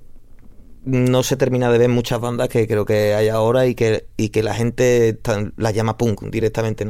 no 0.84 1.22
se 1.22 1.38
termina 1.38 1.72
de 1.72 1.78
ver 1.78 1.88
muchas 1.88 2.20
bandas 2.20 2.50
que 2.50 2.68
creo 2.68 2.84
que 2.84 3.14
hay 3.14 3.28
ahora 3.28 3.66
y 3.66 3.74
que, 3.74 4.04
y 4.18 4.28
que 4.28 4.42
la 4.42 4.52
gente 4.54 5.18
la 5.56 5.70
llama 5.70 5.96
punk 5.96 6.24
directamente. 6.24 6.86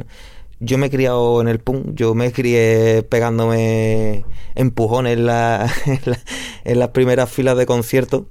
yo 0.59 0.77
me 0.77 0.87
he 0.87 0.89
criado 0.89 1.39
en 1.39 1.47
el 1.47 1.59
punk, 1.59 1.93
yo 1.93 2.13
me 2.13 2.33
crié 2.33 3.03
pegándome 3.03 4.25
empujones 4.55 5.13
en, 5.13 5.27
la, 5.27 5.71
en, 6.65 6.79
las 6.79 6.89
primeras 6.89 7.31
filas 7.31 7.57
de 7.57 7.65
conciertos 7.65 8.23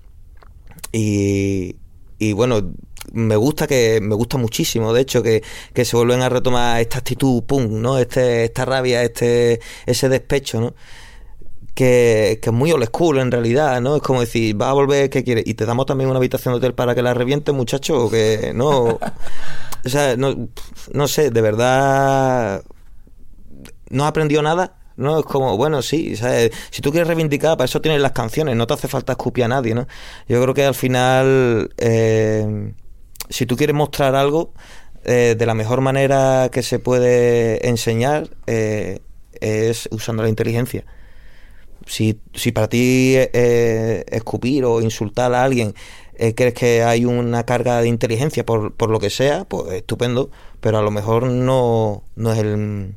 y, 0.93 1.77
y 2.19 2.35
bueno, 2.35 2.73
me 3.13 3.37
gusta 3.37 3.67
que 3.67 4.01
me 4.01 4.15
gusta 4.15 4.37
muchísimo 4.37 4.93
de 4.93 5.01
hecho 5.01 5.23
que, 5.23 5.43
que 5.73 5.85
se 5.85 5.97
vuelven 5.97 6.23
a 6.23 6.29
retomar 6.29 6.81
esta 6.81 6.99
actitud 6.99 7.43
punk 7.45 7.71
no 7.71 7.99
este 7.99 8.45
esta 8.45 8.65
rabia 8.65 9.03
este 9.03 9.61
ese 9.87 10.09
despecho 10.09 10.61
no 10.61 10.75
que, 11.75 12.39
que, 12.43 12.51
es 12.51 12.55
muy 12.55 12.73
old 12.73 12.85
school 12.87 13.19
en 13.19 13.31
realidad, 13.31 13.81
¿no? 13.81 13.97
Es 13.97 14.03
como 14.03 14.21
decir, 14.21 14.61
va 14.61 14.71
a 14.71 14.73
volver, 14.75 15.09
¿qué 15.09 15.25
quieres? 15.25 15.45
Y 15.47 15.55
te 15.55 15.65
damos 15.65 15.87
también 15.87 16.11
una 16.11 16.19
habitación 16.19 16.53
de 16.53 16.59
hotel 16.59 16.75
para 16.75 16.95
que 16.95 17.03
la 17.03 17.15
reviente, 17.15 17.53
muchacho, 17.53 18.11
que 18.11 18.53
no. 18.55 18.99
O 19.83 19.89
sea, 19.89 20.15
no, 20.15 20.49
no 20.93 21.09
sé, 21.09 21.31
de 21.31 21.41
verdad. 21.41 22.63
No 23.89 24.05
aprendió 24.05 24.43
nada. 24.43 24.77
¿no? 24.97 25.21
Es 25.21 25.25
como, 25.25 25.57
bueno, 25.57 25.81
sí, 25.81 26.15
si 26.71 26.83
tú 26.83 26.91
quieres 26.91 27.09
reivindicar, 27.09 27.57
para 27.57 27.65
eso 27.65 27.81
tienes 27.81 28.03
las 28.03 28.13
canciones, 28.13 28.55
no 28.57 28.67
te 28.67 28.75
hace 28.75 28.87
falta 28.87 29.13
escupir 29.13 29.45
a 29.45 29.49
nadie, 29.49 29.75
¿no? 29.75 29.89
Yo 30.29 30.43
creo 30.43 30.53
que 30.53 30.67
al 30.67 30.75
final, 30.75 31.73
eh, 31.79 32.75
si 33.31 33.47
tú 33.47 33.57
quieres 33.57 33.75
mostrar 33.75 34.15
algo, 34.15 34.53
eh, 35.05 35.35
de 35.39 35.47
la 35.47 35.55
mejor 35.55 35.81
manera 35.81 36.51
que 36.53 36.63
se 36.63 36.79
puede 36.79 37.67
enseñar 37.69 38.29
eh, 38.47 39.01
es 39.41 39.89
usando 39.91 40.23
la 40.23 40.29
inteligencia. 40.29 40.85
Si, 41.87 42.21
si 42.35 42.53
para 42.53 42.69
ti 42.69 43.17
escupir 43.17 44.67
o 44.67 44.83
insultar 44.83 45.33
a 45.35 45.43
alguien 45.43 45.75
crees 46.37 46.53
que 46.53 46.83
hay 46.83 47.07
una 47.07 47.45
carga 47.47 47.81
de 47.81 47.89
inteligencia 47.89 48.45
por, 48.45 48.75
por 48.75 48.91
lo 48.91 49.01
que 49.01 49.09
sea, 49.09 49.47
pues 49.47 49.73
estupendo, 49.73 50.31
pero 50.61 50.77
a 50.79 50.83
lo 50.83 50.91
mejor 50.91 51.25
no, 51.31 52.05
no 52.17 52.33
es 52.33 52.39
el 52.39 52.95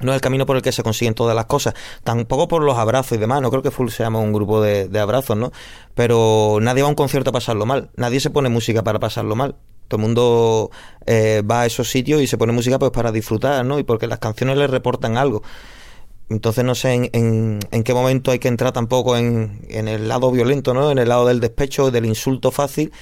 no 0.00 0.12
es 0.12 0.16
el 0.16 0.20
camino 0.20 0.46
por 0.46 0.56
el 0.56 0.62
que 0.62 0.72
se 0.72 0.82
consiguen 0.82 1.14
todas 1.14 1.36
las 1.36 1.46
cosas. 1.46 1.74
Tampoco 2.02 2.48
por 2.48 2.62
los 2.62 2.78
abrazos 2.78 3.12
y 3.12 3.20
demás. 3.20 3.42
No 3.42 3.50
creo 3.50 3.62
que 3.62 3.70
Full 3.70 3.88
se 3.88 4.02
llama 4.02 4.18
un 4.18 4.32
grupo 4.32 4.60
de, 4.60 4.88
abrazos, 4.98 5.36
¿no? 5.36 5.52
Pero 5.94 6.58
nadie 6.60 6.82
va 6.82 6.88
a 6.88 6.90
un 6.90 6.94
concierto 6.94 7.30
a 7.30 7.32
pasarlo 7.32 7.66
mal. 7.66 7.90
Nadie 7.96 8.20
se 8.20 8.30
pone 8.30 8.48
música 8.48 8.82
para 8.82 8.98
pasarlo 8.98 9.36
mal. 9.36 9.56
Todo 9.88 9.98
el 9.98 10.02
mundo 10.02 10.70
eh, 11.06 11.42
va 11.48 11.62
a 11.62 11.66
esos 11.66 11.90
sitios 11.90 12.22
y 12.22 12.26
se 12.26 12.38
pone 12.38 12.52
música 12.52 12.78
pues 12.78 12.92
para 12.92 13.12
disfrutar, 13.12 13.64
¿no? 13.64 13.78
Y 13.78 13.82
porque 13.82 14.06
las 14.06 14.18
canciones 14.18 14.56
le 14.56 14.66
reportan 14.66 15.16
algo. 15.16 15.42
Entonces 16.28 16.64
no 16.64 16.76
sé 16.76 17.10
en, 17.12 17.58
en, 17.70 17.82
qué 17.82 17.92
momento 17.92 18.30
hay 18.30 18.38
que 18.38 18.46
entrar 18.46 18.70
tampoco 18.72 19.16
en, 19.16 19.66
en, 19.68 19.88
el 19.88 20.06
lado 20.06 20.30
violento, 20.30 20.72
¿no? 20.72 20.92
En 20.92 20.98
el 20.98 21.08
lado 21.08 21.26
del 21.26 21.40
despecho, 21.40 21.90
del 21.90 22.06
insulto 22.06 22.52
fácil. 22.52 22.92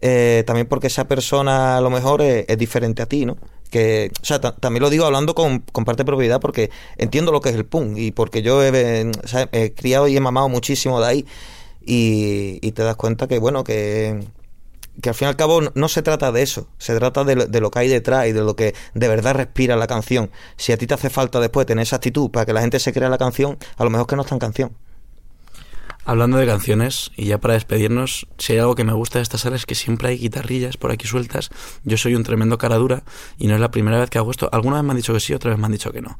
Eh, 0.00 0.44
también 0.46 0.66
porque 0.66 0.86
esa 0.86 1.06
persona 1.06 1.76
a 1.76 1.80
lo 1.82 1.90
mejor 1.90 2.22
es, 2.22 2.46
es 2.48 2.56
diferente 2.56 3.02
a 3.02 3.06
ti, 3.06 3.26
¿no? 3.26 3.36
Que, 3.70 4.10
o 4.20 4.24
sea, 4.24 4.40
también 4.40 4.82
lo 4.82 4.90
digo 4.90 5.04
hablando 5.04 5.34
con, 5.34 5.60
parte 5.60 6.02
de 6.02 6.04
propiedad 6.04 6.40
porque 6.40 6.70
entiendo 6.98 7.32
lo 7.32 7.40
que 7.40 7.50
es 7.50 7.54
el 7.54 7.64
punk 7.64 7.96
y 7.96 8.10
porque 8.10 8.42
yo 8.42 8.62
he, 8.62 9.10
criado 9.76 10.08
y 10.08 10.16
he 10.16 10.20
mamado 10.20 10.48
muchísimo 10.48 11.00
de 11.00 11.06
ahí 11.06 11.26
y, 11.80 12.72
te 12.72 12.82
das 12.82 12.96
cuenta 12.96 13.26
que, 13.26 13.38
bueno, 13.38 13.64
que, 13.64 14.24
que 15.00 15.08
al 15.08 15.14
fin 15.14 15.26
y 15.26 15.28
al 15.30 15.36
cabo 15.36 15.60
no, 15.74 15.88
se 15.88 16.02
trata 16.02 16.32
de 16.32 16.42
eso, 16.42 16.66
se 16.78 16.94
trata 16.96 17.24
de, 17.24 17.46
de, 17.46 17.60
lo 17.60 17.70
que 17.70 17.78
hay 17.78 17.88
detrás 17.88 18.26
y 18.26 18.32
de 18.32 18.42
lo 18.42 18.54
que 18.56 18.74
de 18.94 19.08
verdad 19.08 19.34
respira 19.34 19.76
la 19.76 19.86
canción. 19.86 20.30
Si 20.56 20.72
a 20.72 20.76
ti 20.76 20.86
te 20.86 20.94
hace 20.94 21.10
falta 21.10 21.40
después 21.40 21.66
tener 21.66 21.82
esa 21.82 21.96
actitud 21.96 22.30
para 22.30 22.46
que 22.46 22.52
la 22.52 22.60
gente 22.60 22.78
se 22.78 22.92
crea 22.92 23.08
la 23.08 23.18
canción, 23.18 23.58
a 23.76 23.84
lo 23.84 23.90
mejor 23.90 24.06
que 24.06 24.16
no 24.16 24.22
está 24.22 24.34
en 24.34 24.40
canción. 24.40 24.76
Hablando 26.04 26.38
de 26.38 26.46
canciones, 26.46 27.12
y 27.16 27.26
ya 27.26 27.38
para 27.38 27.54
despedirnos, 27.54 28.26
si 28.38 28.54
hay 28.54 28.58
algo 28.58 28.74
que 28.74 28.84
me 28.84 28.92
gusta 28.92 29.18
de 29.18 29.22
esta 29.22 29.38
sala 29.38 29.56
es 29.56 29.66
que 29.66 29.74
siempre 29.74 30.08
hay 30.08 30.18
guitarrillas 30.18 30.76
por 30.76 30.90
aquí 30.90 31.06
sueltas. 31.06 31.50
Yo 31.84 31.96
soy 31.98 32.14
un 32.14 32.22
tremendo 32.22 32.58
cara 32.58 32.76
dura 32.76 33.02
y 33.38 33.46
no 33.46 33.54
es 33.54 33.60
la 33.60 33.70
primera 33.70 33.98
vez 33.98 34.08
que 34.08 34.18
hago 34.18 34.30
esto. 34.30 34.48
Alguna 34.52 34.76
vez 34.76 34.84
me 34.84 34.90
han 34.92 34.96
dicho 34.96 35.12
que 35.12 35.20
sí, 35.20 35.34
otra 35.34 35.50
vez 35.50 35.58
me 35.58 35.66
han 35.66 35.72
dicho 35.72 35.92
que 35.92 36.00
no. 36.00 36.18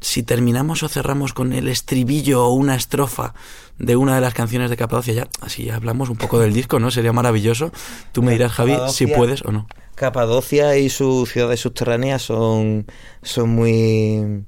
Si 0.00 0.22
terminamos 0.22 0.82
o 0.82 0.88
cerramos 0.88 1.32
con 1.32 1.52
el 1.52 1.68
estribillo 1.68 2.46
o 2.46 2.52
una 2.52 2.76
estrofa 2.76 3.34
de 3.78 3.96
una 3.96 4.14
de 4.14 4.20
las 4.20 4.32
canciones 4.32 4.70
de 4.70 4.76
Capadocia, 4.76 5.12
ya 5.12 5.28
así 5.40 5.64
ya 5.64 5.76
hablamos 5.76 6.08
un 6.08 6.16
poco 6.16 6.38
del 6.38 6.54
disco, 6.54 6.78
¿no? 6.78 6.90
Sería 6.90 7.12
maravilloso. 7.12 7.72
Tú 8.12 8.22
me 8.22 8.32
dirás, 8.32 8.52
Javi, 8.52 8.76
si 8.90 9.06
puedes 9.06 9.42
o 9.44 9.52
no. 9.52 9.66
Capadocia 9.96 10.76
y 10.76 10.88
sus 10.88 11.30
ciudades 11.30 11.60
subterráneas 11.60 12.22
son, 12.22 12.86
son 13.22 13.50
muy 13.50 14.44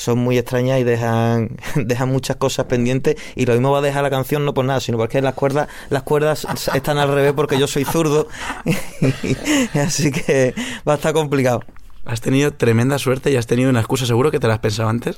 son 0.00 0.18
muy 0.18 0.38
extrañas 0.38 0.80
y 0.80 0.84
dejan, 0.84 1.56
dejan 1.76 2.08
muchas 2.08 2.36
cosas 2.36 2.66
pendientes 2.66 3.16
y 3.36 3.46
lo 3.46 3.52
mismo 3.52 3.70
va 3.70 3.78
a 3.78 3.82
dejar 3.82 4.02
la 4.02 4.10
canción 4.10 4.44
no 4.44 4.54
por 4.54 4.64
nada, 4.64 4.80
sino 4.80 4.98
porque 4.98 5.20
las 5.20 5.34
cuerdas, 5.34 5.68
las 5.90 6.02
cuerdas 6.02 6.46
están 6.74 6.98
al 6.98 7.12
revés 7.12 7.32
porque 7.34 7.58
yo 7.58 7.66
soy 7.66 7.84
zurdo, 7.84 8.28
así 9.74 10.10
que 10.10 10.54
va 10.88 10.94
a 10.94 10.96
estar 10.96 11.12
complicado. 11.12 11.60
Has 12.06 12.22
tenido 12.22 12.52
tremenda 12.52 12.98
suerte 12.98 13.30
y 13.30 13.36
has 13.36 13.46
tenido 13.46 13.68
una 13.68 13.80
excusa, 13.80 14.06
seguro 14.06 14.30
que 14.30 14.40
te 14.40 14.48
la 14.48 14.54
has 14.54 14.60
pensado 14.60 14.88
antes. 14.88 15.16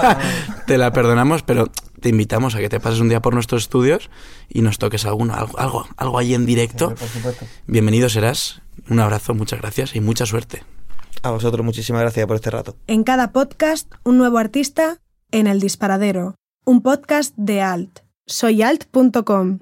te 0.66 0.76
la 0.76 0.92
perdonamos, 0.92 1.42
pero 1.42 1.68
te 2.00 2.08
invitamos 2.08 2.56
a 2.56 2.58
que 2.58 2.68
te 2.68 2.80
pases 2.80 3.00
un 3.00 3.08
día 3.08 3.22
por 3.22 3.34
nuestros 3.34 3.62
estudios 3.62 4.10
y 4.48 4.62
nos 4.62 4.78
toques 4.78 5.06
alguno, 5.06 5.34
algo, 5.34 5.56
algo, 5.58 5.88
algo 5.96 6.18
ahí 6.18 6.34
en 6.34 6.44
directo. 6.44 6.92
Bienvenido 7.66 8.08
serás. 8.08 8.62
Un 8.90 9.00
abrazo, 9.00 9.34
muchas 9.34 9.60
gracias 9.60 9.94
y 9.94 10.00
mucha 10.00 10.26
suerte. 10.26 10.64
A 11.22 11.30
vosotros 11.30 11.64
muchísimas 11.64 12.02
gracias 12.02 12.26
por 12.26 12.36
este 12.36 12.50
rato. 12.50 12.76
En 12.86 13.04
cada 13.04 13.32
podcast, 13.32 13.90
un 14.04 14.18
nuevo 14.18 14.38
artista 14.38 14.98
en 15.30 15.46
El 15.46 15.60
Disparadero, 15.60 16.34
un 16.64 16.82
podcast 16.82 17.34
de 17.36 17.60
Alt. 17.60 18.00
Soyalt.com. 18.26 19.60